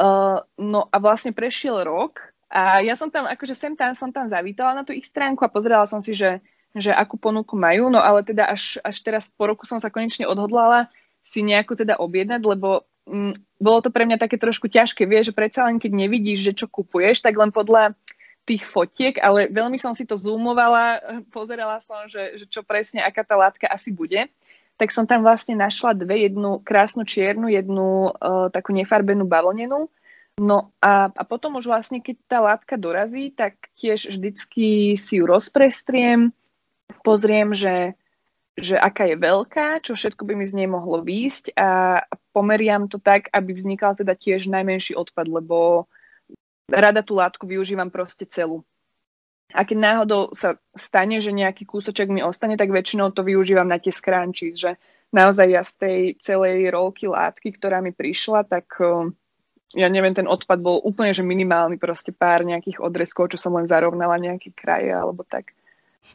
Uh, 0.00 0.40
no 0.56 0.88
a 0.88 0.96
vlastne 0.96 1.36
prešiel 1.36 1.84
rok 1.84 2.32
a 2.48 2.80
ja 2.80 2.96
som 2.96 3.12
tam, 3.12 3.28
akože 3.28 3.52
sem 3.52 3.76
tam 3.76 3.92
som 3.92 4.08
tam 4.08 4.32
zavítala 4.32 4.72
na 4.72 4.82
tú 4.82 4.96
ich 4.96 5.04
stránku 5.04 5.44
a 5.44 5.52
pozerala 5.52 5.84
som 5.84 6.00
si, 6.00 6.16
že, 6.16 6.40
že 6.72 6.88
akú 6.88 7.20
ponuku 7.20 7.52
majú, 7.52 7.92
no 7.92 8.00
ale 8.00 8.24
teda 8.24 8.48
až, 8.48 8.80
až 8.80 8.96
teraz 9.04 9.28
po 9.28 9.44
roku 9.44 9.68
som 9.68 9.76
sa 9.76 9.92
konečne 9.92 10.24
odhodlala 10.24 10.88
si 11.20 11.44
nejakú 11.44 11.76
teda 11.76 12.00
objednať, 12.00 12.40
lebo 12.40 12.88
mm, 13.04 13.60
bolo 13.60 13.78
to 13.84 13.92
pre 13.92 14.08
mňa 14.08 14.16
také 14.16 14.40
trošku 14.40 14.72
ťažké, 14.72 15.04
vieš, 15.04 15.30
že 15.30 15.36
predsa 15.36 15.68
len 15.68 15.76
keď 15.76 15.92
nevidíš, 15.92 16.48
že 16.48 16.56
čo 16.64 16.66
kupuješ, 16.66 17.20
tak 17.20 17.36
len 17.36 17.52
podľa 17.52 17.92
tých 18.48 18.64
fotiek, 18.64 19.20
ale 19.20 19.52
veľmi 19.52 19.76
som 19.76 19.92
si 19.92 20.08
to 20.08 20.16
zoomovala, 20.16 20.98
pozerala 21.28 21.76
som, 21.78 22.08
že, 22.08 22.40
že 22.40 22.44
čo 22.48 22.64
presne, 22.64 23.04
aká 23.04 23.20
tá 23.20 23.36
látka 23.36 23.68
asi 23.68 23.92
bude 23.92 24.32
tak 24.80 24.96
som 24.96 25.04
tam 25.04 25.20
vlastne 25.20 25.60
našla 25.60 25.92
dve, 25.92 26.24
jednu 26.24 26.64
krásnu 26.64 27.04
čiernu, 27.04 27.52
jednu 27.52 28.16
uh, 28.16 28.48
takú 28.48 28.72
nefarbenú 28.72 29.28
bavlnenú. 29.28 29.92
No 30.40 30.72
a, 30.80 31.12
a 31.12 31.22
potom 31.28 31.60
už 31.60 31.68
vlastne, 31.68 32.00
keď 32.00 32.16
tá 32.24 32.38
látka 32.40 32.80
dorazí, 32.80 33.28
tak 33.28 33.68
tiež 33.76 34.16
vždycky 34.16 34.96
si 34.96 35.20
ju 35.20 35.28
rozprestriem, 35.28 36.32
pozriem, 37.04 37.52
že, 37.52 37.92
že 38.56 38.80
aká 38.80 39.04
je 39.04 39.20
veľká, 39.20 39.84
čo 39.84 39.92
všetko 39.92 40.24
by 40.24 40.40
mi 40.40 40.48
z 40.48 40.56
nej 40.56 40.68
mohlo 40.72 41.04
výjsť 41.04 41.52
a 41.60 42.00
pomeriam 42.32 42.88
to 42.88 42.96
tak, 42.96 43.28
aby 43.36 43.52
vznikal 43.52 43.92
teda 43.92 44.16
tiež 44.16 44.48
najmenší 44.48 44.96
odpad, 44.96 45.28
lebo 45.28 45.84
rada 46.72 47.04
tú 47.04 47.20
látku 47.20 47.44
využívam 47.44 47.92
proste 47.92 48.24
celú. 48.24 48.64
A 49.50 49.66
keď 49.66 49.78
náhodou 49.78 50.30
sa 50.30 50.58
stane, 50.72 51.18
že 51.18 51.34
nejaký 51.34 51.66
kúsoček 51.66 52.06
mi 52.06 52.22
ostane, 52.22 52.54
tak 52.54 52.70
väčšinou 52.70 53.10
to 53.10 53.26
využívam 53.26 53.66
na 53.66 53.82
tie 53.82 53.90
scrunchies, 53.90 54.56
že 54.56 54.70
naozaj 55.10 55.46
ja 55.50 55.62
z 55.66 55.72
tej 55.76 55.98
celej 56.22 56.70
rolky 56.70 57.10
látky, 57.10 57.58
ktorá 57.58 57.82
mi 57.82 57.90
prišla, 57.90 58.46
tak 58.46 58.78
ja 59.74 59.86
neviem, 59.86 60.14
ten 60.14 60.26
odpad 60.26 60.58
bol 60.58 60.82
úplne 60.82 61.14
že 61.14 61.22
minimálny, 61.22 61.78
proste 61.78 62.10
pár 62.10 62.42
nejakých 62.42 62.82
odrezkov, 62.82 63.30
čo 63.34 63.38
som 63.38 63.54
len 63.54 63.70
zarovnala 63.70 64.18
nejaké 64.18 64.50
kraje 64.50 64.90
alebo 64.90 65.22
tak. 65.22 65.54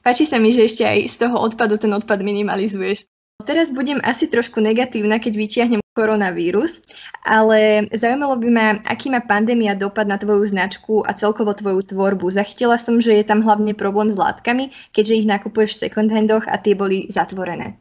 Páči 0.03 0.27
sa 0.27 0.41
mi, 0.41 0.51
že 0.51 0.67
ešte 0.67 0.83
aj 0.83 0.99
z 1.07 1.15
toho 1.23 1.39
odpadu 1.39 1.79
ten 1.79 1.91
odpad 1.93 2.19
minimalizuješ. 2.19 3.07
Teraz 3.43 3.71
budem 3.71 3.99
asi 4.03 4.27
trošku 4.27 4.59
negatívna, 4.59 5.19
keď 5.21 5.33
vyťahnem 5.35 5.84
koronavírus, 5.95 6.83
ale 7.23 7.87
zaujímalo 7.95 8.35
by 8.35 8.49
ma, 8.51 8.67
aký 8.83 9.07
má 9.07 9.23
pandémia 9.23 9.73
dopad 9.73 10.05
na 10.05 10.19
tvoju 10.19 10.43
značku 10.45 11.01
a 11.07 11.15
celkovo 11.15 11.55
tvoju 11.55 11.95
tvorbu. 11.95 12.27
Zachytila 12.29 12.75
som, 12.75 12.99
že 12.99 13.15
je 13.15 13.23
tam 13.23 13.41
hlavne 13.41 13.71
problém 13.71 14.11
s 14.11 14.19
látkami, 14.19 14.75
keďže 14.91 15.23
ich 15.23 15.27
nakupuješ 15.29 15.79
v 15.79 15.81
second 15.87 16.11
handoch 16.11 16.45
a 16.45 16.59
tie 16.59 16.75
boli 16.75 17.07
zatvorené. 17.07 17.79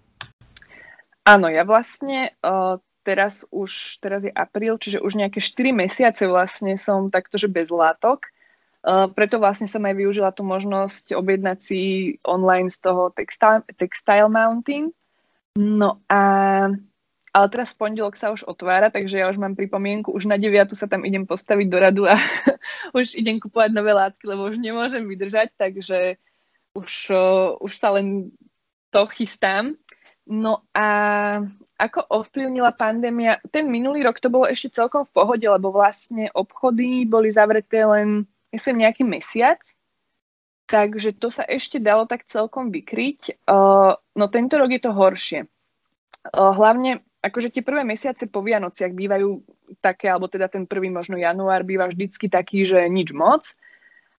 Áno, 1.26 1.50
ja 1.50 1.66
vlastne 1.66 2.32
uh, 2.40 2.78
teraz 3.02 3.42
už, 3.50 3.98
teraz 3.98 4.22
je 4.22 4.32
apríl, 4.32 4.78
čiže 4.78 5.02
už 5.02 5.18
nejaké 5.18 5.42
4 5.42 5.74
mesiace 5.74 6.24
vlastne 6.30 6.78
som 6.78 7.10
takto, 7.10 7.34
že 7.36 7.50
bez 7.50 7.68
látok. 7.68 8.30
Uh, 8.84 9.08
preto 9.08 9.40
vlastne 9.40 9.64
som 9.64 9.80
aj 9.82 9.96
využila 9.96 10.30
tú 10.30 10.44
možnosť 10.44 11.16
objednať 11.16 11.58
si 11.58 11.80
online 12.28 12.68
z 12.68 12.78
toho 12.84 13.08
textile, 13.10 13.64
textile 13.80 14.28
mounting, 14.28 14.92
No 15.54 16.02
a 16.10 16.20
ale 17.34 17.50
teraz 17.50 17.74
v 17.74 17.82
pondelok 17.82 18.14
sa 18.14 18.30
už 18.30 18.46
otvára, 18.46 18.94
takže 18.94 19.18
ja 19.18 19.26
už 19.26 19.42
mám 19.42 19.58
pripomienku, 19.58 20.14
už 20.14 20.30
na 20.30 20.38
9 20.38 20.70
sa 20.78 20.86
tam 20.86 21.02
idem 21.02 21.26
postaviť 21.26 21.66
do 21.66 21.78
radu 21.82 22.02
a 22.06 22.14
už 22.98 23.18
idem 23.18 23.42
kupovať 23.42 23.74
nové 23.74 23.90
látky, 23.90 24.22
lebo 24.22 24.46
už 24.46 24.62
nemôžem 24.62 25.02
vydržať, 25.02 25.50
takže 25.58 26.22
už, 26.78 27.10
už 27.58 27.72
sa 27.74 27.90
len 27.98 28.30
to 28.94 29.02
chystám. 29.10 29.74
No 30.30 30.62
a 30.72 30.86
ako 31.74 32.06
ovplyvnila 32.22 32.72
pandémia? 32.78 33.42
Ten 33.50 33.66
minulý 33.66 34.06
rok 34.06 34.22
to 34.22 34.30
bolo 34.30 34.46
ešte 34.46 34.70
celkom 34.70 35.02
v 35.02 35.12
pohode, 35.12 35.42
lebo 35.44 35.74
vlastne 35.74 36.30
obchody 36.32 37.02
boli 37.02 37.34
zavreté 37.34 37.82
len, 37.82 38.30
myslím, 38.54 38.86
nejaký 38.86 39.02
mesiac. 39.02 39.58
Takže 40.64 41.18
to 41.18 41.28
sa 41.28 41.44
ešte 41.44 41.76
dalo 41.82 42.08
tak 42.08 42.24
celkom 42.24 42.72
vykryť. 42.72 43.44
Uh, 43.44 44.00
no 44.16 44.24
tento 44.32 44.56
rok 44.56 44.70
je 44.72 44.80
to 44.80 44.96
horšie. 44.96 45.40
Uh, 46.32 46.56
hlavne, 46.56 47.04
akože 47.24 47.48
tie 47.48 47.64
prvé 47.64 47.80
mesiace 47.88 48.28
po 48.28 48.44
Vianociach 48.44 48.92
bývajú 48.92 49.40
také, 49.80 50.12
alebo 50.12 50.28
teda 50.28 50.52
ten 50.52 50.68
prvý 50.68 50.92
možno 50.92 51.16
január 51.16 51.64
býva 51.64 51.88
vždycky 51.88 52.28
taký, 52.28 52.68
že 52.68 52.84
nič 52.92 53.16
moc. 53.16 53.56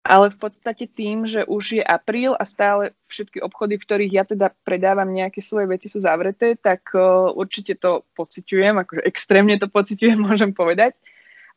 Ale 0.06 0.30
v 0.30 0.38
podstate 0.38 0.86
tým, 0.86 1.26
že 1.26 1.50
už 1.50 1.82
je 1.82 1.84
apríl 1.86 2.38
a 2.38 2.46
stále 2.46 2.94
všetky 3.10 3.42
obchody, 3.42 3.82
v 3.82 3.86
ktorých 3.90 4.14
ja 4.14 4.24
teda 4.26 4.54
predávam 4.62 5.10
nejaké 5.10 5.42
svoje 5.42 5.66
veci 5.66 5.90
sú 5.90 5.98
zavreté, 5.98 6.54
tak 6.54 6.94
uh, 6.94 7.34
určite 7.34 7.74
to 7.74 8.06
pociťujem, 8.14 8.86
akože 8.86 9.02
extrémne 9.02 9.58
to 9.58 9.66
pociťujem, 9.66 10.22
môžem 10.30 10.54
povedať. 10.54 10.94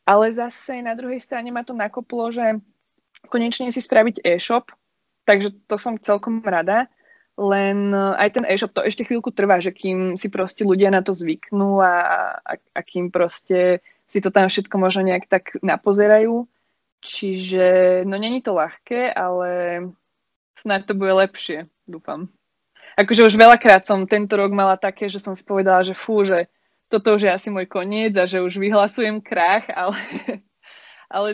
Ale 0.01 0.33
zase 0.33 0.81
na 0.81 0.97
druhej 0.97 1.21
strane 1.21 1.53
ma 1.53 1.61
to 1.61 1.77
nakoplo, 1.77 2.33
že 2.33 2.57
konečne 3.29 3.69
si 3.69 3.85
spraviť 3.85 4.25
e-shop, 4.25 4.73
Takže 5.29 5.53
to 5.69 5.77
som 5.77 6.01
celkom 6.01 6.41
rada. 6.41 6.89
Len 7.39 7.95
e, 7.95 8.03
aj 8.19 8.29
ten 8.35 8.45
e-shop 8.51 8.75
to 8.75 8.83
ešte 8.83 9.07
chvíľku 9.07 9.31
trvá, 9.31 9.63
že 9.63 9.71
kým 9.71 10.19
si 10.19 10.27
proste 10.27 10.67
ľudia 10.67 10.91
na 10.91 10.99
to 10.99 11.15
zvyknú 11.15 11.79
a, 11.79 11.95
a, 12.35 12.53
a 12.59 12.79
kým 12.83 13.07
proste 13.15 13.79
si 14.11 14.19
to 14.19 14.27
tam 14.27 14.51
všetko 14.51 14.75
možno 14.75 15.07
nejak 15.07 15.31
tak 15.31 15.55
napozerajú. 15.63 16.43
Čiže, 16.99 18.03
no 18.03 18.19
není 18.19 18.43
to 18.43 18.51
ľahké, 18.51 19.15
ale 19.15 19.49
snáď 20.59 20.91
to 20.91 20.93
bude 20.99 21.15
lepšie, 21.15 21.71
dúfam. 21.87 22.27
Akože 22.99 23.23
už 23.23 23.39
veľakrát 23.39 23.87
som 23.87 24.03
tento 24.03 24.35
rok 24.35 24.51
mala 24.51 24.75
také, 24.75 25.07
že 25.07 25.23
som 25.23 25.31
si 25.31 25.47
povedala, 25.47 25.87
že 25.87 25.95
fú, 25.95 26.27
že 26.27 26.51
toto 26.91 27.15
už 27.15 27.23
je 27.23 27.31
asi 27.31 27.47
môj 27.47 27.71
koniec 27.71 28.11
a 28.19 28.27
že 28.27 28.43
už 28.43 28.59
vyhlasujem 28.59 29.23
krach, 29.23 29.63
ale, 29.79 29.95
ale 31.07 31.29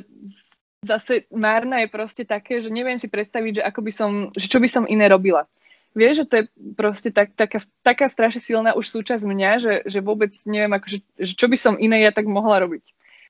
zase 0.86 1.26
Márna 1.34 1.82
je 1.82 1.90
proste 1.90 2.22
také, 2.28 2.62
že 2.62 2.70
neviem 2.70 3.02
si 3.02 3.10
predstaviť, 3.10 3.52
že, 3.58 3.62
ako 3.66 3.80
by 3.82 3.92
som, 3.92 4.12
že 4.38 4.46
čo 4.46 4.62
by 4.62 4.70
som 4.70 4.86
iné 4.86 5.10
robila. 5.10 5.50
Vieš, 5.96 6.14
že 6.22 6.26
to 6.28 6.36
je 6.36 6.44
proste 6.76 7.10
tak, 7.16 7.32
taká, 7.40 7.64
taká 7.80 8.12
strašne 8.12 8.44
silná 8.44 8.76
už 8.76 8.92
súčasť 8.92 9.24
mňa, 9.24 9.52
že, 9.64 9.74
že 9.88 10.00
vôbec 10.04 10.36
neviem, 10.44 10.76
ako, 10.76 10.88
že, 10.92 11.00
že 11.16 11.34
čo 11.40 11.48
by 11.48 11.56
som 11.56 11.80
iné 11.80 12.04
ja 12.04 12.12
tak 12.12 12.28
mohla 12.28 12.60
robiť. 12.68 12.84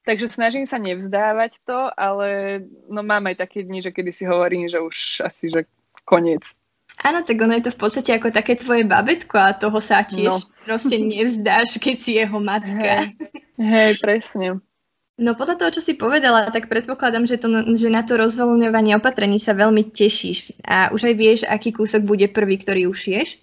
Takže 0.05 0.33
snažím 0.33 0.65
sa 0.65 0.81
nevzdávať 0.81 1.61
to, 1.65 1.89
ale 1.93 2.61
no 2.89 3.01
mám 3.05 3.25
aj 3.29 3.45
také 3.45 3.65
dni, 3.65 3.81
že 3.85 3.93
kedy 3.93 4.11
si 4.13 4.25
hovorím, 4.25 4.69
že 4.69 4.81
už 4.81 5.25
asi, 5.25 5.49
že 5.49 5.69
koniec. 6.05 6.57
Áno, 7.01 7.25
tak 7.25 7.37
ono 7.41 7.53
je 7.57 7.69
to 7.69 7.75
v 7.75 7.81
podstate 7.81 8.11
ako 8.13 8.29
také 8.31 8.55
tvoje 8.55 8.85
babetko 8.85 9.35
a 9.35 9.57
toho 9.57 9.77
sa 9.83 10.05
tiež 10.05 10.31
no. 10.31 10.39
proste 10.63 10.95
nevzdáš, 11.01 11.81
keď 11.81 11.95
si 12.01 12.11
jeho 12.17 12.37
matka. 12.39 13.03
Hej, 13.03 13.13
hej 13.59 13.91
presne. 13.99 14.63
No 15.15 15.31
podľa 15.31 15.55
toho, 15.55 15.71
čo 15.79 15.81
si 15.81 15.95
povedala, 15.95 16.51
tak 16.51 16.67
predpokladám, 16.67 17.23
že, 17.23 17.39
to, 17.39 17.47
že 17.79 17.87
na 17.87 18.03
to 18.03 18.19
rozvoľňovanie 18.19 18.99
opatrení 18.99 19.39
sa 19.39 19.55
veľmi 19.55 19.87
tešíš. 19.87 20.59
A 20.67 20.91
už 20.91 21.07
aj 21.07 21.15
vieš, 21.15 21.39
aký 21.47 21.71
kúsok 21.71 22.03
bude 22.03 22.27
prvý, 22.27 22.59
ktorý 22.59 22.91
ušieš? 22.91 23.39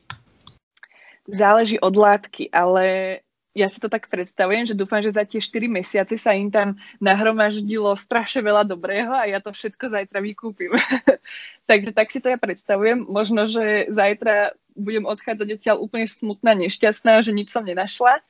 Záleží 1.24 1.80
od 1.80 1.96
látky, 1.96 2.52
ale 2.52 3.16
ja 3.56 3.72
si 3.72 3.80
to 3.80 3.88
tak 3.88 4.12
predstavujem, 4.12 4.68
že 4.68 4.76
dúfam, 4.76 5.00
že 5.00 5.16
za 5.16 5.24
tie 5.24 5.40
4 5.40 5.72
mesiace 5.72 6.20
sa 6.20 6.36
im 6.36 6.52
tam 6.52 6.76
nahromaždilo 7.00 7.96
strašne 7.96 8.44
veľa 8.44 8.68
dobrého 8.68 9.12
a 9.12 9.24
ja 9.28 9.40
to 9.40 9.56
všetko 9.56 9.96
zajtra 9.96 10.20
vykúpim. 10.20 10.76
Takže 11.72 11.96
tak 11.96 12.12
si 12.12 12.20
to 12.20 12.32
ja 12.32 12.36
predstavujem. 12.36 13.08
Možno, 13.08 13.48
že 13.48 13.88
zajtra 13.88 14.52
budem 14.76 15.08
odchádzať 15.08 15.48
odtiaľ 15.56 15.76
úplne 15.80 16.04
smutná, 16.04 16.52
nešťastná, 16.52 17.24
že 17.24 17.32
nič 17.32 17.48
som 17.48 17.64
nenašla 17.64 18.20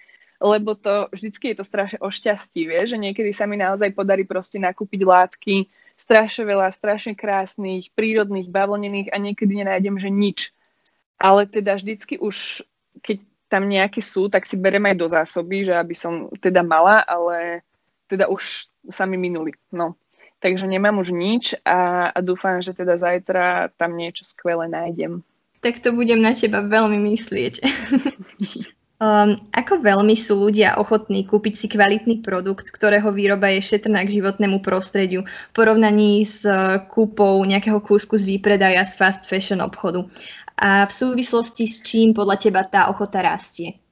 lebo 0.42 0.74
to 0.74 1.06
vždycky 1.14 1.54
je 1.54 1.62
to 1.62 1.64
strašne 1.64 1.98
o 2.02 2.10
šťastí, 2.10 2.66
vie, 2.66 2.82
že 2.82 2.98
niekedy 2.98 3.30
sa 3.30 3.46
mi 3.46 3.54
naozaj 3.54 3.94
podarí 3.94 4.26
proste 4.26 4.58
nakúpiť 4.58 5.00
látky, 5.06 5.70
strašne 5.94 6.42
veľa, 6.50 6.74
strašne 6.74 7.14
krásnych, 7.14 7.94
prírodných, 7.94 8.50
bavlnených 8.50 9.14
a 9.14 9.16
niekedy 9.22 9.62
nenájdem, 9.62 9.96
že 10.02 10.10
nič. 10.10 10.38
Ale 11.22 11.46
teda 11.46 11.78
vždycky 11.78 12.18
už, 12.18 12.66
keď 12.98 13.22
tam 13.46 13.70
nejaké 13.70 14.02
sú, 14.02 14.26
tak 14.26 14.42
si 14.42 14.58
berem 14.58 14.82
aj 14.90 14.96
do 14.98 15.06
zásoby, 15.06 15.62
že 15.62 15.78
aby 15.78 15.94
som 15.94 16.26
teda 16.42 16.66
mala, 16.66 16.98
ale 17.06 17.62
teda 18.10 18.26
už 18.26 18.66
sa 18.90 19.06
mi 19.06 19.14
minuli. 19.14 19.54
No. 19.70 19.94
Takže 20.42 20.66
nemám 20.66 20.98
už 20.98 21.14
nič 21.14 21.54
a, 21.62 22.10
a 22.10 22.18
dúfam, 22.18 22.58
že 22.58 22.74
teda 22.74 22.98
zajtra 22.98 23.70
tam 23.78 23.94
niečo 23.94 24.26
skvelé 24.26 24.66
nájdem. 24.66 25.22
Tak 25.62 25.78
to 25.78 25.94
budem 25.94 26.18
na 26.18 26.34
teba 26.34 26.58
veľmi 26.66 26.98
myslieť. 27.14 27.62
Um, 29.02 29.34
ako 29.50 29.82
veľmi 29.82 30.14
sú 30.14 30.38
ľudia 30.38 30.78
ochotní 30.78 31.26
kúpiť 31.26 31.54
si 31.58 31.66
kvalitný 31.66 32.22
produkt, 32.22 32.70
ktorého 32.70 33.10
výroba 33.10 33.50
je 33.50 33.58
šetrná 33.58 33.98
k 34.06 34.22
životnému 34.22 34.62
prostrediu 34.62 35.26
v 35.26 35.52
porovnaní 35.58 36.22
s 36.22 36.46
uh, 36.46 36.78
kúpou 36.86 37.42
nejakého 37.42 37.82
kúsku 37.82 38.14
z 38.14 38.38
výpredaja 38.38 38.86
z 38.86 38.94
fast 38.94 39.26
fashion 39.26 39.58
obchodu? 39.58 40.06
A 40.54 40.86
v 40.86 40.92
súvislosti 40.94 41.66
s 41.66 41.82
čím 41.82 42.14
podľa 42.14 42.46
teba 42.46 42.62
tá 42.62 42.86
ochota 42.94 43.26
rastie? 43.26 43.82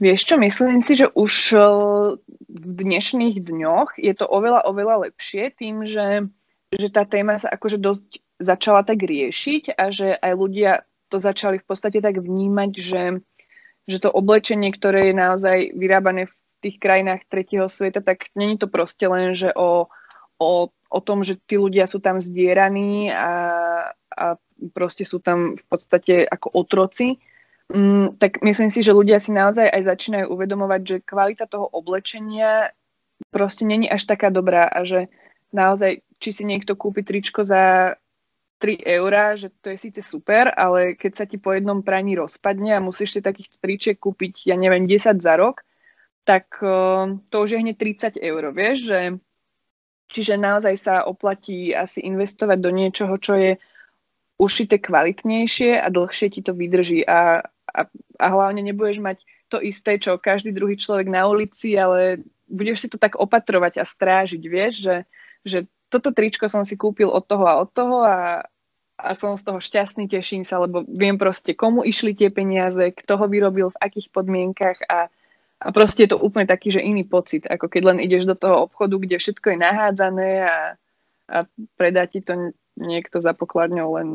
Vieš 0.00 0.32
čo, 0.32 0.34
myslím 0.40 0.80
si, 0.80 0.96
že 0.96 1.12
už 1.12 1.60
uh, 1.60 2.16
v 2.48 2.80
dnešných 2.80 3.36
dňoch 3.36 4.00
je 4.00 4.16
to 4.16 4.24
oveľa, 4.24 4.64
oveľa 4.64 5.12
lepšie 5.12 5.52
tým, 5.52 5.84
že, 5.84 6.24
že 6.72 6.88
tá 6.88 7.04
téma 7.04 7.36
sa 7.36 7.52
akože 7.52 7.76
dosť 7.76 8.08
začala 8.40 8.80
tak 8.80 9.04
riešiť 9.04 9.76
a 9.76 9.92
že 9.92 10.16
aj 10.16 10.32
ľudia 10.32 10.88
to 11.12 11.20
začali 11.20 11.60
v 11.60 11.66
podstate 11.68 12.00
tak 12.00 12.16
vnímať, 12.16 12.70
že 12.80 13.20
že 13.88 13.98
to 14.02 14.10
oblečenie, 14.12 14.68
ktoré 14.72 15.10
je 15.10 15.14
naozaj 15.16 15.58
vyrábané 15.76 16.28
v 16.28 16.34
tých 16.60 16.76
krajinách 16.76 17.24
tretieho 17.26 17.66
sveta, 17.66 18.04
tak 18.04 18.28
není 18.36 18.60
to 18.60 18.68
proste 18.68 19.04
len, 19.08 19.32
že 19.32 19.50
o, 19.56 19.88
o, 20.36 20.50
o 20.68 21.00
tom, 21.00 21.24
že 21.24 21.40
tí 21.40 21.56
ľudia 21.56 21.88
sú 21.88 21.98
tam 22.04 22.20
zdieraní 22.20 23.08
a, 23.08 23.32
a 24.12 24.26
proste 24.76 25.08
sú 25.08 25.24
tam 25.24 25.56
v 25.56 25.64
podstate 25.64 26.28
ako 26.28 26.52
otroci, 26.52 27.16
mm, 27.72 28.20
tak 28.20 28.44
myslím 28.44 28.68
si, 28.68 28.84
že 28.84 28.92
ľudia 28.92 29.16
si 29.16 29.32
naozaj 29.32 29.64
aj 29.64 29.82
začínajú 29.88 30.26
uvedomovať, 30.28 30.80
že 30.84 30.96
kvalita 31.06 31.48
toho 31.48 31.64
oblečenia 31.64 32.76
proste 33.32 33.64
není 33.64 33.88
až 33.88 34.04
taká 34.04 34.28
dobrá 34.28 34.68
a 34.68 34.84
že 34.84 35.08
naozaj, 35.52 36.04
či 36.20 36.30
si 36.32 36.44
niekto 36.44 36.76
kúpi 36.76 37.00
tričko 37.00 37.44
za 37.46 37.96
3 38.60 38.84
eurá, 38.84 39.40
že 39.40 39.48
to 39.64 39.72
je 39.72 39.78
síce 39.80 40.04
super, 40.04 40.52
ale 40.52 40.92
keď 40.92 41.12
sa 41.16 41.24
ti 41.24 41.40
po 41.40 41.56
jednom 41.56 41.80
praní 41.80 42.12
rozpadne 42.12 42.76
a 42.76 42.84
musíš 42.84 43.16
si 43.16 43.20
takých 43.24 43.56
tričiek 43.56 43.96
kúpiť, 43.96 44.52
ja 44.52 44.56
neviem, 44.60 44.84
10 44.84 45.16
za 45.16 45.34
rok, 45.40 45.64
tak 46.28 46.60
uh, 46.60 47.16
to 47.32 47.36
už 47.40 47.56
je 47.56 47.62
hneď 47.64 47.76
30 47.80 48.20
eur, 48.20 48.42
vieš, 48.52 48.76
že 48.92 49.00
čiže 50.12 50.36
naozaj 50.36 50.74
sa 50.76 50.94
oplatí 51.08 51.72
asi 51.72 52.04
investovať 52.04 52.58
do 52.60 52.70
niečoho, 52.70 53.14
čo 53.16 53.34
je 53.40 53.52
ušité 54.36 54.76
kvalitnejšie 54.76 55.80
a 55.80 55.86
dlhšie 55.88 56.28
ti 56.28 56.40
to 56.44 56.52
vydrží. 56.52 57.04
A, 57.08 57.44
a, 57.48 57.80
a 58.20 58.26
hlavne 58.28 58.60
nebudeš 58.60 59.00
mať 59.00 59.24
to 59.48 59.60
isté, 59.60 59.96
čo 59.96 60.20
každý 60.20 60.52
druhý 60.52 60.76
človek 60.76 61.08
na 61.08 61.24
ulici, 61.28 61.76
ale 61.76 62.24
budeš 62.50 62.86
si 62.86 62.88
to 62.90 62.98
tak 62.98 63.16
opatrovať 63.16 63.80
a 63.80 63.84
strážiť, 63.86 64.42
vieš, 64.42 64.74
že, 64.82 64.96
že 65.46 65.58
toto 65.90 66.14
tričko 66.14 66.46
som 66.46 66.62
si 66.62 66.78
kúpil 66.78 67.10
od 67.10 67.26
toho 67.26 67.44
a 67.44 67.58
od 67.58 67.70
toho 67.74 68.06
a, 68.06 68.46
a 68.94 69.08
som 69.18 69.34
z 69.34 69.42
toho 69.42 69.58
šťastný, 69.58 70.06
teším 70.06 70.46
sa, 70.46 70.62
lebo 70.62 70.86
viem 70.86 71.18
proste, 71.18 71.52
komu 71.58 71.82
išli 71.82 72.14
tie 72.14 72.30
peniaze, 72.30 72.94
kto 72.94 73.18
ho 73.18 73.26
vyrobil, 73.26 73.74
v 73.74 73.80
akých 73.82 74.14
podmienkach 74.14 74.78
a, 74.86 75.10
a 75.58 75.66
proste 75.74 76.06
je 76.06 76.14
to 76.14 76.22
úplne 76.22 76.46
taký, 76.46 76.70
že 76.70 76.80
iný 76.80 77.02
pocit, 77.02 77.44
ako 77.50 77.66
keď 77.66 77.82
len 77.92 77.98
ideš 77.98 78.24
do 78.24 78.38
toho 78.38 78.70
obchodu, 78.70 78.94
kde 78.96 79.18
všetko 79.18 79.46
je 79.50 79.58
nahádzané 79.58 80.30
a, 80.46 80.58
a 81.28 81.36
predá 81.74 82.06
ti 82.06 82.22
to 82.22 82.54
niekto 82.78 83.18
za 83.18 83.34
pokladňou 83.34 83.88
len 83.98 84.08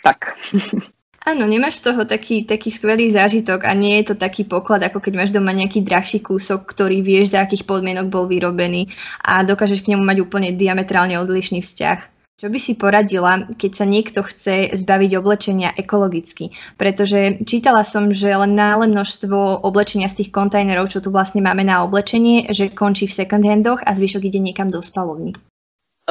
tak. 0.00 0.38
Áno, 1.22 1.46
nemáš 1.46 1.78
z 1.78 1.94
toho 1.94 2.02
taký, 2.02 2.42
taký 2.42 2.74
skvelý 2.74 3.06
zážitok 3.14 3.62
a 3.62 3.78
nie 3.78 3.94
je 4.02 4.10
to 4.10 4.14
taký 4.18 4.42
poklad, 4.42 4.82
ako 4.82 4.98
keď 4.98 5.12
máš 5.14 5.30
doma 5.30 5.54
nejaký 5.54 5.86
drahší 5.86 6.18
kúsok, 6.18 6.66
ktorý 6.66 6.98
vieš, 6.98 7.38
za 7.38 7.46
akých 7.46 7.62
podmienok 7.62 8.10
bol 8.10 8.26
vyrobený 8.26 8.90
a 9.22 9.46
dokážeš 9.46 9.86
k 9.86 9.94
nemu 9.94 10.02
mať 10.02 10.18
úplne 10.18 10.50
diametrálne 10.50 11.14
odlišný 11.22 11.62
vzťah. 11.62 11.98
Čo 12.42 12.50
by 12.50 12.58
si 12.58 12.74
poradila, 12.74 13.46
keď 13.54 13.70
sa 13.70 13.86
niekto 13.86 14.26
chce 14.26 14.74
zbaviť 14.74 15.10
oblečenia 15.14 15.70
ekologicky? 15.78 16.50
Pretože 16.74 17.38
čítala 17.46 17.86
som, 17.86 18.10
že 18.10 18.34
len 18.34 18.58
nále 18.58 18.90
množstvo 18.90 19.62
oblečenia 19.62 20.10
z 20.10 20.26
tých 20.26 20.34
kontajnerov, 20.34 20.90
čo 20.90 20.98
tu 20.98 21.14
vlastne 21.14 21.38
máme 21.38 21.62
na 21.62 21.86
oblečenie, 21.86 22.50
že 22.50 22.74
končí 22.74 23.06
v 23.06 23.14
second 23.14 23.46
handoch 23.46 23.78
a 23.86 23.94
zvyšok 23.94 24.26
ide 24.26 24.42
niekam 24.42 24.74
do 24.74 24.82
spalovní. 24.82 25.38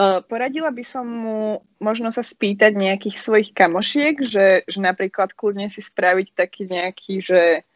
Uh, 0.02 0.26
poradila 0.26 0.74
by 0.74 0.82
som 0.82 1.06
mu 1.06 1.62
možno 1.78 2.10
sa 2.10 2.26
spýtať 2.26 2.74
nejakých 2.74 3.22
svojich 3.22 3.50
kamošiek, 3.54 4.18
že, 4.26 4.66
že 4.66 4.80
napríklad 4.82 5.38
kľudne 5.38 5.70
si 5.70 5.78
spraviť 5.78 6.34
taký 6.34 6.66
nejaký, 6.66 7.22
že, 7.22 7.70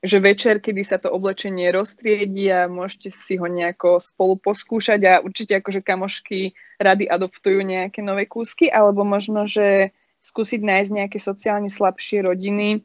že 0.00 0.16
večer, 0.16 0.64
kedy 0.64 0.80
sa 0.80 0.96
to 0.96 1.12
oblečenie 1.12 1.68
roztriedí 1.68 2.48
a 2.48 2.72
môžete 2.72 3.12
si 3.12 3.36
ho 3.36 3.44
nejako 3.44 4.00
spolu 4.00 4.40
poskúšať 4.40 5.00
a 5.04 5.20
určite 5.20 5.60
akože 5.60 5.84
kamošky 5.84 6.56
rady 6.80 7.04
adoptujú 7.04 7.60
nejaké 7.60 8.00
nové 8.00 8.24
kúsky, 8.24 8.72
alebo 8.72 9.04
možno, 9.04 9.44
že 9.44 9.92
skúsiť 10.24 10.64
nájsť 10.64 10.90
nejaké 11.04 11.18
sociálne 11.20 11.68
slabšie 11.68 12.32
rodiny, 12.32 12.80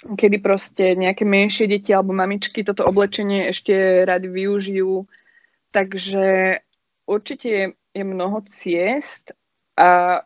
kedy 0.00 0.40
proste 0.40 0.96
nejaké 0.96 1.28
menšie 1.28 1.68
deti 1.68 1.92
alebo 1.92 2.16
mamičky 2.16 2.64
toto 2.64 2.88
oblečenie 2.88 3.52
ešte 3.52 4.08
rady 4.08 4.32
využijú. 4.32 5.04
Takže 5.76 6.56
určite 7.04 7.77
je 7.98 8.04
mnoho 8.06 8.38
ciest 8.46 9.34
a 9.74 10.22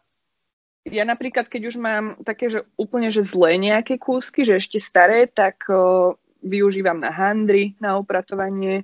ja 0.83 1.05
napríklad, 1.07 1.47
keď 1.47 1.63
už 1.71 1.77
mám 1.79 2.19
také, 2.27 2.51
že 2.51 2.67
úplne 2.75 3.07
že 3.15 3.23
zlé 3.23 3.55
nejaké 3.55 4.03
kúsky, 4.03 4.43
že 4.43 4.59
ešte 4.59 4.83
staré, 4.83 5.31
tak 5.31 5.63
o, 5.71 6.19
využívam 6.43 6.99
na 6.99 7.15
handry, 7.15 7.79
na 7.79 7.95
upratovanie, 8.03 8.83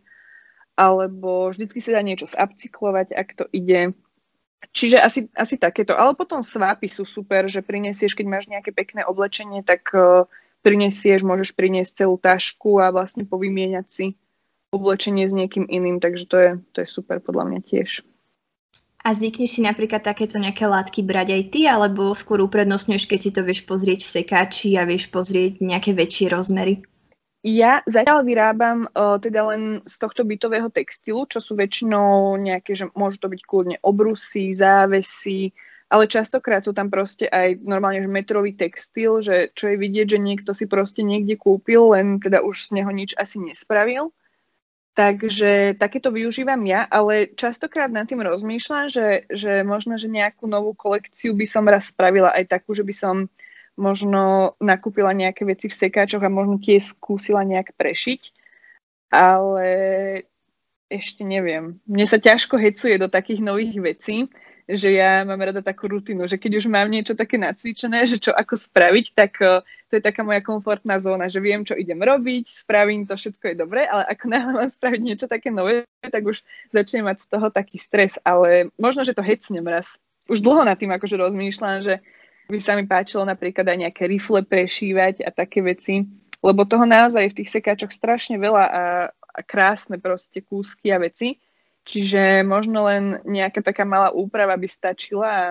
alebo 0.79 1.51
vždycky 1.51 1.83
sa 1.83 1.99
dá 1.99 2.03
niečo 2.07 2.31
zapcyklovať, 2.31 3.19
ak 3.19 3.29
to 3.35 3.45
ide. 3.51 3.99
Čiže 4.71 5.03
asi, 5.03 5.21
asi 5.35 5.59
takéto. 5.59 5.99
Ale 5.99 6.15
potom 6.15 6.39
svápy 6.39 6.87
sú 6.87 7.03
super, 7.03 7.51
že 7.51 7.67
prinesieš, 7.67 8.15
keď 8.15 8.27
máš 8.31 8.47
nejaké 8.47 8.71
pekné 8.71 9.03
oblečenie, 9.03 9.67
tak 9.67 9.91
o, 9.91 10.31
prinesieš, 10.63 11.27
môžeš 11.27 11.51
priniesť 11.59 12.07
celú 12.07 12.15
tašku 12.15 12.79
a 12.79 12.95
vlastne 12.95 13.27
povymieňať 13.27 13.87
si 13.91 14.07
oblečenie 14.71 15.27
s 15.27 15.35
niekým 15.35 15.67
iným, 15.67 15.99
takže 15.99 16.25
to 16.31 16.37
je, 16.39 16.51
to 16.77 16.79
je 16.85 16.89
super 16.89 17.19
podľa 17.19 17.51
mňa 17.51 17.61
tiež. 17.67 18.07
A 19.07 19.15
zvykneš 19.15 19.59
si 19.59 19.61
napríklad 19.63 20.03
takéto 20.03 20.37
nejaké 20.43 20.67
látky 20.67 21.07
brať 21.07 21.29
aj 21.33 21.43
ty, 21.55 21.61
alebo 21.71 22.13
skôr 22.19 22.43
uprednostňuješ, 22.43 23.05
keď 23.07 23.21
si 23.23 23.31
to 23.31 23.41
vieš 23.47 23.63
pozrieť 23.65 24.05
v 24.05 24.13
sekáči 24.21 24.75
a 24.75 24.83
vieš 24.85 25.09
pozrieť 25.09 25.63
nejaké 25.63 25.95
väčšie 25.95 26.27
rozmery? 26.29 26.83
Ja 27.47 27.87
zatiaľ 27.87 28.27
vyrábam 28.27 28.91
uh, 28.91 29.23
teda 29.23 29.55
len 29.55 29.63
z 29.87 29.95
tohto 30.03 30.27
bytového 30.27 30.75
textilu, 30.75 31.23
čo 31.31 31.39
sú 31.39 31.55
väčšinou 31.55 32.35
nejaké, 32.35 32.75
že 32.75 32.91
môžu 32.99 33.23
to 33.23 33.31
byť 33.31 33.41
kľudne 33.47 33.77
obrusy, 33.79 34.51
závesy, 34.51 35.55
ale 35.89 36.11
častokrát 36.11 36.67
sú 36.67 36.75
tam 36.75 36.91
proste 36.91 37.31
aj 37.31 37.63
normálne 37.65 38.05
že 38.05 38.11
metrový 38.11 38.53
textil, 38.59 39.23
že 39.23 39.55
čo 39.55 39.73
je 39.73 39.77
vidieť, 39.81 40.19
že 40.19 40.19
niekto 40.21 40.51
si 40.53 40.67
proste 40.69 41.07
niekde 41.07 41.39
kúpil, 41.39 41.95
len 41.95 42.19
teda 42.19 42.43
už 42.45 42.75
z 42.75 42.83
neho 42.83 42.91
nič 42.93 43.15
asi 43.15 43.39
nespravil. 43.41 44.13
Takže 44.99 45.79
takéto 45.79 46.11
využívam 46.11 46.59
ja, 46.67 46.83
ale 46.83 47.31
častokrát 47.31 47.87
nad 47.87 48.11
tým 48.11 48.19
rozmýšľam, 48.19 48.91
že, 48.91 49.31
že 49.31 49.63
možno, 49.63 49.95
že 49.95 50.11
nejakú 50.11 50.51
novú 50.51 50.75
kolekciu 50.75 51.39
by 51.39 51.47
som 51.47 51.71
raz 51.71 51.95
spravila 51.95 52.35
aj 52.35 52.51
takú, 52.51 52.75
že 52.75 52.83
by 52.83 52.91
som 52.91 53.31
možno 53.79 54.59
nakúpila 54.59 55.15
nejaké 55.15 55.47
veci 55.47 55.71
v 55.71 55.79
sekáčoch 55.87 56.27
a 56.27 56.35
možno 56.35 56.59
tie 56.59 56.83
skúsila 56.83 57.47
nejak 57.47 57.79
prešiť. 57.79 58.35
Ale 59.15 59.71
ešte 60.91 61.23
neviem. 61.23 61.79
Mne 61.87 62.07
sa 62.11 62.19
ťažko 62.19 62.59
hecuje 62.59 62.99
do 62.99 63.07
takých 63.07 63.39
nových 63.39 63.79
vecí, 63.79 64.27
že 64.69 64.93
ja 64.93 65.25
mám 65.25 65.41
rada 65.41 65.65
takú 65.65 65.89
rutinu, 65.89 66.29
že 66.29 66.37
keď 66.37 66.61
už 66.61 66.69
mám 66.69 66.93
niečo 66.93 67.17
také 67.17 67.41
nacvičené, 67.41 68.05
že 68.05 68.21
čo 68.21 68.37
ako 68.37 68.53
spraviť, 68.53 69.07
tak 69.17 69.33
uh, 69.41 69.65
to 69.89 69.97
je 69.97 70.05
taká 70.05 70.21
moja 70.21 70.45
komfortná 70.45 71.01
zóna, 71.01 71.33
že 71.33 71.41
viem, 71.41 71.65
čo 71.65 71.73
idem 71.73 71.97
robiť, 71.97 72.45
spravím 72.45 73.09
to, 73.09 73.17
všetko 73.17 73.45
je 73.49 73.57
dobré, 73.57 73.89
ale 73.89 74.05
ako 74.13 74.25
náhle 74.29 74.53
mám 74.53 74.69
spraviť 74.69 75.01
niečo 75.01 75.25
také 75.25 75.49
nové, 75.49 75.89
tak 76.05 76.21
už 76.21 76.45
začnem 76.77 77.09
mať 77.09 77.25
z 77.25 77.27
toho 77.33 77.49
taký 77.49 77.81
stres, 77.81 78.21
ale 78.21 78.69
možno, 78.77 79.09
že 79.09 79.17
to 79.17 79.25
hecnem 79.25 79.65
raz. 79.65 79.97
Už 80.29 80.45
dlho 80.45 80.61
nad 80.69 80.77
tým 80.77 80.93
akože 80.93 81.17
rozmýšľam, 81.17 81.89
že 81.89 82.05
by 82.53 82.61
sa 82.61 82.77
mi 82.77 82.85
páčilo 82.85 83.25
napríklad 83.25 83.65
aj 83.65 83.89
nejaké 83.89 84.05
rifle 84.05 84.45
prešívať 84.45 85.25
a 85.25 85.33
také 85.33 85.65
veci, 85.65 86.05
lebo 86.45 86.69
toho 86.69 86.85
naozaj 86.85 87.33
v 87.33 87.37
tých 87.41 87.57
sekáčoch 87.57 87.89
strašne 87.89 88.37
veľa 88.37 88.65
a, 88.69 88.85
a 89.09 89.41
krásne 89.41 89.97
proste 89.97 90.45
kúsky 90.45 90.93
a 90.93 91.01
veci 91.01 91.41
Čiže 91.89 92.45
možno 92.45 92.85
len 92.85 93.25
nejaká 93.25 93.65
taká 93.65 93.89
malá 93.89 94.13
úprava 94.13 94.53
by 94.61 94.69
stačila 94.69 95.29
a 95.29 95.45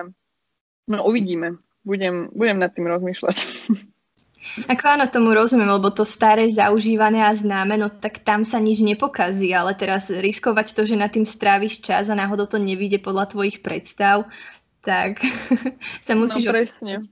no 0.86 0.98
uvidíme. 1.02 1.58
Budem, 1.82 2.30
budem 2.30 2.62
nad 2.62 2.70
tým 2.70 2.86
rozmýšľať. 2.86 3.36
Ako 4.70 4.84
áno, 4.86 5.10
tomu 5.10 5.34
rozumiem, 5.34 5.66
lebo 5.66 5.90
to 5.90 6.06
staré, 6.06 6.46
zaužívané 6.46 7.26
a 7.26 7.34
známe, 7.34 7.74
no 7.74 7.90
tak 7.90 8.22
tam 8.22 8.46
sa 8.46 8.62
nič 8.62 8.86
nepokazí, 8.86 9.50
ale 9.50 9.74
teraz 9.74 10.06
riskovať 10.06 10.78
to, 10.78 10.86
že 10.86 10.94
nad 10.94 11.10
tým 11.10 11.26
stráviš 11.26 11.82
čas 11.82 12.06
a 12.06 12.14
náhodou 12.14 12.46
to 12.46 12.62
nevíde 12.62 13.02
podľa 13.02 13.34
tvojich 13.34 13.58
predstav, 13.66 14.30
tak 14.78 15.18
sa 16.06 16.14
musíš... 16.14 16.46
No 16.46 16.54
presne. 16.54 17.02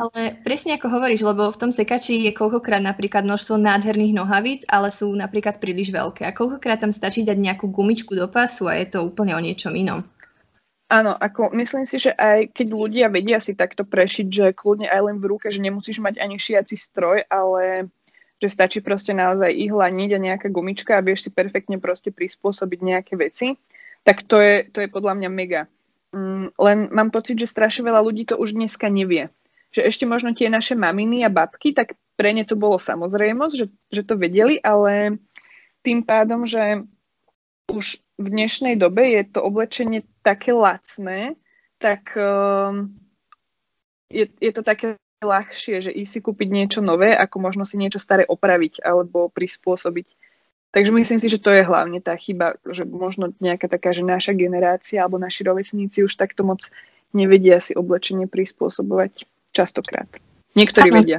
Ale 0.00 0.40
presne 0.40 0.76
ako 0.80 0.88
hovoríš, 0.88 1.20
lebo 1.20 1.52
v 1.52 1.60
tom 1.60 1.70
sekači 1.72 2.24
je 2.24 2.32
koľkokrát 2.32 2.80
napríklad 2.80 3.28
množstvo 3.28 3.60
nádherných 3.60 4.16
nohavíc, 4.16 4.60
ale 4.66 4.88
sú 4.88 5.12
napríklad 5.12 5.60
príliš 5.60 5.92
veľké. 5.92 6.24
A 6.24 6.36
koľkokrát 6.36 6.80
tam 6.80 6.92
stačí 6.92 7.22
dať 7.24 7.36
nejakú 7.36 7.68
gumičku 7.68 8.16
do 8.16 8.24
pasu 8.28 8.72
a 8.72 8.76
je 8.80 8.88
to 8.88 9.04
úplne 9.04 9.36
o 9.36 9.40
niečom 9.40 9.76
inom. 9.76 10.04
Áno, 10.90 11.14
ako 11.14 11.54
myslím 11.54 11.86
si, 11.86 12.02
že 12.02 12.10
aj 12.10 12.50
keď 12.50 12.66
ľudia 12.74 13.06
vedia 13.06 13.38
si 13.38 13.54
takto 13.54 13.86
prešiť, 13.86 14.26
že 14.26 14.46
kľudne 14.56 14.90
aj 14.90 15.00
len 15.06 15.16
v 15.22 15.28
ruke, 15.30 15.46
že 15.46 15.62
nemusíš 15.62 16.02
mať 16.02 16.18
ani 16.18 16.34
šiaci 16.34 16.74
stroj, 16.74 17.22
ale 17.30 17.86
že 18.40 18.48
stačí 18.50 18.82
proste 18.82 19.14
naozaj 19.14 19.54
ihla, 19.54 19.86
niť 19.86 20.10
a 20.16 20.18
nejaká 20.18 20.48
gumička 20.50 20.98
a 20.98 21.04
vieš 21.04 21.28
si 21.28 21.30
perfektne 21.30 21.78
proste 21.78 22.10
prispôsobiť 22.10 22.80
nejaké 22.82 23.14
veci, 23.14 23.54
tak 24.02 24.26
to 24.26 24.40
je, 24.42 24.66
to 24.72 24.82
je 24.82 24.88
podľa 24.90 25.14
mňa 25.20 25.30
mega. 25.30 25.62
Mm, 26.10 26.58
len 26.58 26.78
mám 26.90 27.14
pocit, 27.14 27.38
že 27.38 27.46
strašne 27.46 27.86
veľa 27.86 28.02
ľudí 28.02 28.26
to 28.26 28.34
už 28.34 28.58
dneska 28.58 28.90
nevie 28.90 29.30
že 29.70 29.86
ešte 29.86 30.04
možno 30.06 30.34
tie 30.34 30.50
naše 30.50 30.74
maminy 30.74 31.22
a 31.22 31.30
babky, 31.30 31.74
tak 31.74 31.94
pre 32.18 32.34
ne 32.34 32.44
to 32.44 32.58
bolo 32.58 32.76
samozrejmosť, 32.76 33.54
že, 33.54 33.66
že 33.88 34.02
to 34.04 34.18
vedeli, 34.18 34.58
ale 34.60 35.22
tým 35.80 36.04
pádom, 36.04 36.44
že 36.44 36.84
už 37.70 38.02
v 38.18 38.26
dnešnej 38.28 38.76
dobe 38.76 39.14
je 39.14 39.22
to 39.30 39.40
oblečenie 39.40 40.04
také 40.26 40.52
lacné, 40.52 41.38
tak 41.80 42.12
um, 42.18 42.92
je, 44.10 44.26
je 44.36 44.52
to 44.52 44.60
také 44.66 45.00
ľahšie, 45.22 45.80
že 45.80 45.94
ísť 45.94 46.12
si 46.12 46.20
kúpiť 46.20 46.48
niečo 46.50 46.80
nové, 46.82 47.14
ako 47.14 47.40
možno 47.40 47.62
si 47.64 47.78
niečo 47.78 48.02
staré 48.02 48.26
opraviť 48.26 48.82
alebo 48.82 49.30
prispôsobiť. 49.30 50.08
Takže 50.70 50.90
myslím 50.94 51.18
si, 51.18 51.28
že 51.30 51.42
to 51.42 51.50
je 51.50 51.66
hlavne 51.66 51.98
tá 51.98 52.14
chyba, 52.14 52.58
že 52.62 52.86
možno 52.86 53.34
nejaká 53.42 53.66
taká, 53.66 53.90
že 53.90 54.06
naša 54.06 54.34
generácia 54.38 55.02
alebo 55.02 55.18
naši 55.18 55.42
rovesníci 55.46 56.06
už 56.06 56.14
takto 56.14 56.46
moc 56.46 56.62
nevedia 57.10 57.58
si 57.58 57.74
oblečenie 57.74 58.30
prispôsobovať. 58.30 59.26
Častokrát. 59.50 60.08
Niektorí 60.54 60.88
ano. 60.90 60.96
vedia. 61.02 61.18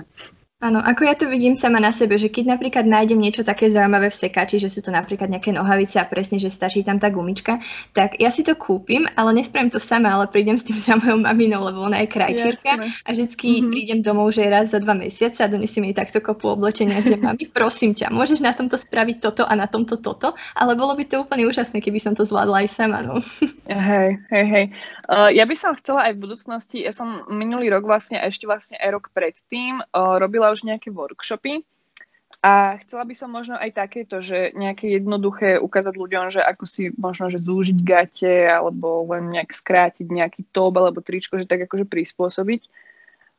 Áno, 0.62 0.78
ako 0.78 1.02
ja 1.10 1.17
to 1.17 1.26
vidím 1.26 1.58
sama 1.58 1.82
na 1.82 1.89
sebe, 1.89 2.21
že 2.21 2.30
keď 2.30 2.54
napríklad 2.54 2.86
nájdem 2.86 3.17
niečo 3.17 3.41
také 3.41 3.65
zaujímavé 3.74 4.13
v 4.13 4.19
sekači, 4.21 4.62
že 4.62 4.69
sú 4.69 4.86
to 4.86 4.93
napríklad 4.93 5.26
nejaké 5.26 5.50
nohavice 5.50 5.97
a 5.97 6.06
presne, 6.06 6.38
že 6.38 6.54
stačí 6.54 6.86
tam 6.86 7.02
tá 7.02 7.10
gumička, 7.10 7.58
tak 7.97 8.21
ja 8.21 8.30
si 8.30 8.45
to 8.45 8.54
kúpim, 8.54 9.10
ale 9.17 9.34
nespravím 9.34 9.74
to 9.74 9.82
sama, 9.82 10.13
ale 10.13 10.30
prídem 10.30 10.62
s 10.62 10.69
tým 10.69 10.78
za 10.78 11.02
mojou 11.02 11.17
maminou, 11.17 11.65
lebo 11.65 11.82
ona 11.82 12.06
je 12.06 12.13
krajčírka 12.13 12.78
a 12.78 13.10
vždycky 13.10 13.58
mm-hmm. 13.58 13.71
prídem 13.74 14.00
domov, 14.06 14.38
že 14.38 14.45
raz 14.45 14.69
za 14.69 14.78
dva 14.78 14.93
mesiace 14.93 15.41
a 15.41 15.50
donesím 15.50 15.89
jej 15.89 15.97
takto 15.97 16.21
kopu 16.21 16.54
oblečenia, 16.54 17.02
že 17.02 17.17
mami, 17.17 17.50
prosím 17.50 17.97
ťa, 17.97 18.13
môžeš 18.13 18.45
na 18.45 18.54
tomto 18.54 18.78
spraviť 18.78 19.17
toto 19.17 19.41
a 19.50 19.58
na 19.58 19.65
tomto 19.65 19.97
toto, 19.97 20.38
ale 20.54 20.78
bolo 20.78 20.93
by 20.93 21.10
to 21.10 21.26
úplne 21.26 21.50
úžasné, 21.50 21.82
keby 21.82 21.97
som 21.97 22.13
to 22.13 22.21
zvládla 22.21 22.62
aj 22.62 22.69
sama. 22.69 23.02
No. 23.02 23.17
Hej, 23.71 24.19
hej, 24.30 24.45
hej. 24.52 24.65
Uh, 25.08 25.32
ja 25.32 25.47
by 25.47 25.56
som 25.56 25.74
chcela 25.80 26.12
aj 26.12 26.19
v 26.19 26.24
budúcnosti, 26.28 26.78
ja 26.84 26.91
som 26.91 27.24
minulý 27.32 27.71
rok 27.71 27.88
vlastne 27.88 28.19
a 28.19 28.28
ešte 28.28 28.45
vlastne 28.45 28.76
aj 28.78 28.89
rok 28.91 29.06
predtým 29.15 29.80
uh, 29.80 30.19
robila 30.19 30.51
už 30.52 30.68
nejaké 30.68 30.92
workshopy 30.92 31.64
a 32.42 32.82
chcela 32.82 33.06
by 33.06 33.14
som 33.14 33.30
možno 33.30 33.54
aj 33.54 33.70
takéto, 33.78 34.18
že 34.18 34.50
nejaké 34.58 34.90
jednoduché 34.98 35.62
ukázať 35.62 35.94
ľuďom, 35.94 36.34
že 36.34 36.42
ako 36.42 36.66
si 36.66 36.90
možno, 36.98 37.30
že 37.30 37.38
zúžiť 37.38 37.78
gate 37.86 38.50
alebo 38.50 39.06
len 39.14 39.30
nejak 39.30 39.54
skrátiť 39.54 40.10
nejaký 40.10 40.50
top 40.50 40.82
alebo 40.82 41.06
tričko, 41.06 41.38
že 41.38 41.46
tak 41.46 41.70
akože 41.70 41.86
prispôsobiť. 41.86 42.62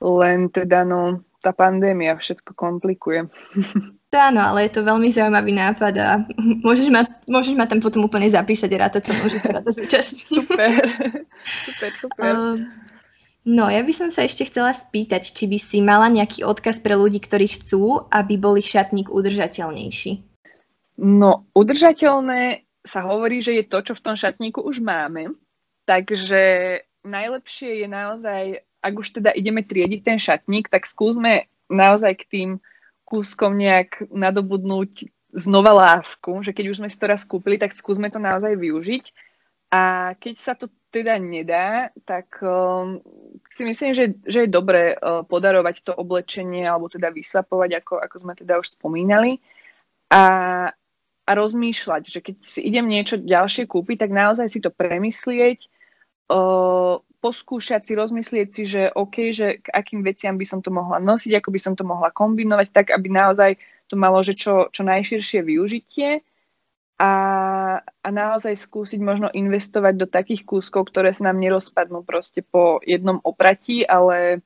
Len 0.03 0.51
teda 0.55 0.87
no, 0.87 1.27
tá 1.43 1.51
pandémia 1.51 2.15
všetko 2.15 2.55
komplikuje. 2.55 3.27
Áno, 4.13 4.45
ale 4.45 4.69
je 4.69 4.77
to 4.77 4.85
veľmi 4.85 5.09
zaujímavý 5.09 5.57
nápad 5.57 5.95
a 5.97 6.09
môžeš 6.69 6.93
ma, 6.93 7.03
môžeš 7.27 7.57
ma 7.57 7.67
tam 7.67 7.81
potom 7.81 8.05
úplne 8.07 8.29
zapísať 8.29 8.71
a 8.77 8.81
rátať 8.87 9.03
sa 9.09 9.13
môže 9.19 9.41
sa 9.41 9.51
rada 9.51 9.73
zúčastniť. 9.73 10.29
Super, 10.31 10.73
super, 11.67 11.91
super. 11.97 12.33
Uh, 12.37 12.55
No, 13.43 13.67
ja 13.67 13.83
by 13.83 13.91
som 13.91 14.09
sa 14.15 14.23
ešte 14.23 14.47
chcela 14.47 14.71
spýtať, 14.71 15.35
či 15.35 15.51
by 15.51 15.59
si 15.59 15.79
mala 15.83 16.07
nejaký 16.07 16.47
odkaz 16.47 16.79
pre 16.79 16.95
ľudí, 16.95 17.19
ktorí 17.19 17.51
chcú, 17.51 18.07
aby 18.07 18.39
bol 18.39 18.55
ich 18.55 18.71
šatník 18.71 19.11
udržateľnejší. 19.11 20.23
No, 21.03 21.51
udržateľné 21.51 22.63
sa 22.87 23.03
hovorí, 23.03 23.43
že 23.43 23.59
je 23.59 23.65
to, 23.67 23.83
čo 23.83 23.93
v 23.99 24.05
tom 24.05 24.15
šatníku 24.15 24.63
už 24.63 24.79
máme. 24.79 25.35
Takže 25.83 26.43
najlepšie 27.03 27.83
je 27.83 27.89
naozaj, 27.91 28.43
ak 28.79 28.95
už 28.95 29.09
teda 29.19 29.35
ideme 29.35 29.67
triediť 29.67 30.01
ten 30.07 30.19
šatník, 30.23 30.71
tak 30.71 30.87
skúsme 30.87 31.51
naozaj 31.67 32.23
k 32.23 32.29
tým 32.31 32.51
kúskom 33.03 33.59
nejak 33.59 34.07
nadobudnúť 34.15 35.11
znova 35.35 35.73
lásku, 35.75 36.31
že 36.47 36.55
keď 36.55 36.65
už 36.71 36.79
sme 36.79 36.89
si 36.93 37.01
to 37.01 37.11
raz 37.11 37.27
kúpili, 37.27 37.59
tak 37.59 37.75
skúsme 37.75 38.07
to 38.13 38.23
naozaj 38.23 38.55
využiť. 38.55 39.05
A 39.73 40.13
keď 40.21 40.35
sa 40.37 40.53
to 40.55 40.69
teda 40.93 41.17
nedá, 41.17 41.89
tak 42.05 42.37
um, 42.45 43.01
si 43.57 43.65
myslím, 43.65 43.97
že, 43.97 44.21
že 44.29 44.45
je 44.45 44.53
dobré 44.53 44.93
uh, 44.93 45.25
podarovať 45.25 45.89
to 45.89 45.93
oblečenie 45.97 46.69
alebo 46.69 46.93
teda 46.93 47.09
vyslapovať, 47.09 47.81
ako, 47.81 47.95
ako 47.97 48.17
sme 48.21 48.33
teda 48.37 48.61
už 48.61 48.77
spomínali. 48.77 49.41
A, 50.13 50.23
a 51.25 51.31
rozmýšľať, 51.33 52.03
že 52.05 52.21
keď 52.21 52.37
si 52.45 52.61
idem 52.69 52.85
niečo 52.85 53.17
ďalšie 53.17 53.65
kúpiť, 53.65 54.05
tak 54.05 54.13
naozaj 54.13 54.53
si 54.53 54.61
to 54.61 54.69
premyslieť, 54.69 55.73
uh, 56.29 57.01
poskúšať 57.25 57.89
si, 57.89 57.93
rozmyslieť 57.97 58.49
si, 58.53 58.63
že 58.69 58.83
OK, 58.93 59.33
že 59.33 59.65
k 59.65 59.67
akým 59.73 60.05
veciam 60.05 60.37
by 60.37 60.45
som 60.45 60.61
to 60.61 60.69
mohla 60.69 61.01
nosiť, 61.01 61.41
ako 61.41 61.49
by 61.55 61.61
som 61.63 61.73
to 61.73 61.89
mohla 61.89 62.13
kombinovať, 62.13 62.69
tak 62.69 62.87
aby 62.93 63.09
naozaj 63.09 63.57
to 63.89 63.97
malo 63.97 64.21
že 64.21 64.37
čo, 64.37 64.69
čo 64.69 64.85
najširšie 64.85 65.41
využitie 65.41 66.21
a, 67.01 67.13
a 67.83 68.09
naozaj 68.09 68.57
skúsiť 68.57 69.01
možno 69.03 69.29
investovať 69.33 69.95
do 69.97 70.07
takých 70.07 70.45
kúskov, 70.45 70.93
ktoré 70.93 71.11
sa 71.11 71.31
nám 71.31 71.41
nerozpadnú 71.41 72.05
proste 72.05 72.45
po 72.45 72.79
jednom 72.85 73.19
opratí, 73.25 73.83
ale 73.83 74.45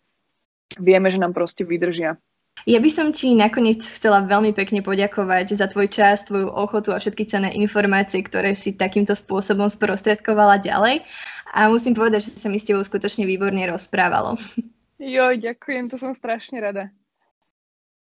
vieme, 0.78 1.11
že 1.11 1.20
nám 1.20 1.35
proste 1.35 1.66
vydržia. 1.66 2.16
Ja 2.64 2.80
by 2.80 2.88
som 2.88 3.12
ti 3.12 3.37
nakoniec 3.37 3.85
chcela 3.85 4.24
veľmi 4.24 4.56
pekne 4.56 4.80
poďakovať 4.80 5.61
za 5.61 5.68
tvoj 5.68 5.92
čas, 5.92 6.24
tvoju 6.24 6.48
ochotu 6.48 6.96
a 6.96 6.98
všetky 6.98 7.28
cenné 7.28 7.52
informácie, 7.52 8.24
ktoré 8.24 8.56
si 8.56 8.72
takýmto 8.72 9.12
spôsobom 9.12 9.68
sprostredkovala 9.68 10.64
ďalej. 10.64 11.04
A 11.52 11.68
musím 11.68 11.92
povedať, 11.92 12.24
že 12.24 12.40
sa 12.40 12.48
mi 12.48 12.56
s 12.56 12.64
tebou 12.64 12.80
skutočne 12.80 13.28
výborne 13.28 13.61
rozprávalo. 13.68 14.40
Jo, 14.96 15.37
ďakujem, 15.37 15.92
to 15.92 16.00
som 16.00 16.16
strašne 16.16 16.56
rada. 16.56 16.88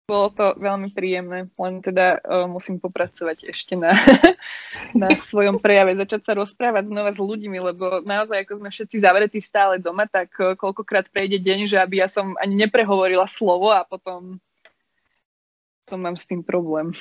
Bolo 0.06 0.30
to 0.30 0.54
veľmi 0.62 0.94
príjemné, 0.94 1.50
len 1.50 1.74
teda 1.82 2.22
uh, 2.22 2.46
musím 2.46 2.78
popracovať 2.78 3.50
ešte 3.50 3.74
na, 3.74 3.98
na 5.02 5.10
svojom 5.18 5.58
prejave, 5.58 5.98
začať 5.98 6.22
sa 6.30 6.38
rozprávať 6.38 6.94
znova 6.94 7.10
s 7.10 7.18
ľuďmi, 7.18 7.58
lebo 7.58 8.06
naozaj, 8.06 8.46
ako 8.46 8.62
sme 8.62 8.70
všetci 8.70 9.02
zavretí 9.02 9.42
stále 9.42 9.82
doma, 9.82 10.06
tak 10.06 10.30
uh, 10.38 10.54
koľkokrát 10.54 11.10
prejde 11.10 11.42
deň, 11.42 11.66
že 11.66 11.82
aby 11.82 12.06
ja 12.06 12.08
som 12.08 12.38
ani 12.38 12.54
neprehovorila 12.54 13.26
slovo 13.26 13.74
a 13.74 13.82
potom, 13.82 14.38
potom 15.82 16.00
mám 16.06 16.14
s 16.14 16.30
tým 16.30 16.46
problém. 16.46 16.94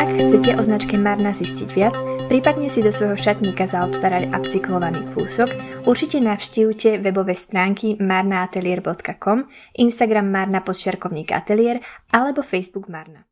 Ak 0.00 0.08
chcete 0.16 0.56
o 0.56 0.62
značke 0.64 0.96
Marna 0.96 1.36
zistiť 1.36 1.68
viac, 1.76 2.19
prípadne 2.30 2.70
si 2.70 2.78
do 2.78 2.94
svojho 2.94 3.18
šatníka 3.18 3.66
zaobstarať 3.66 4.30
upcyklovaný 4.30 5.02
kúsok, 5.18 5.50
určite 5.82 6.22
navštívte 6.22 7.02
webové 7.02 7.34
stránky 7.34 7.98
marnaatelier.com, 7.98 9.50
Instagram 9.74 10.30
Marna 10.30 10.62
podčiarkovník 10.62 11.34
atelier 11.34 11.82
alebo 12.14 12.46
Facebook 12.46 12.86
Marna. 12.86 13.29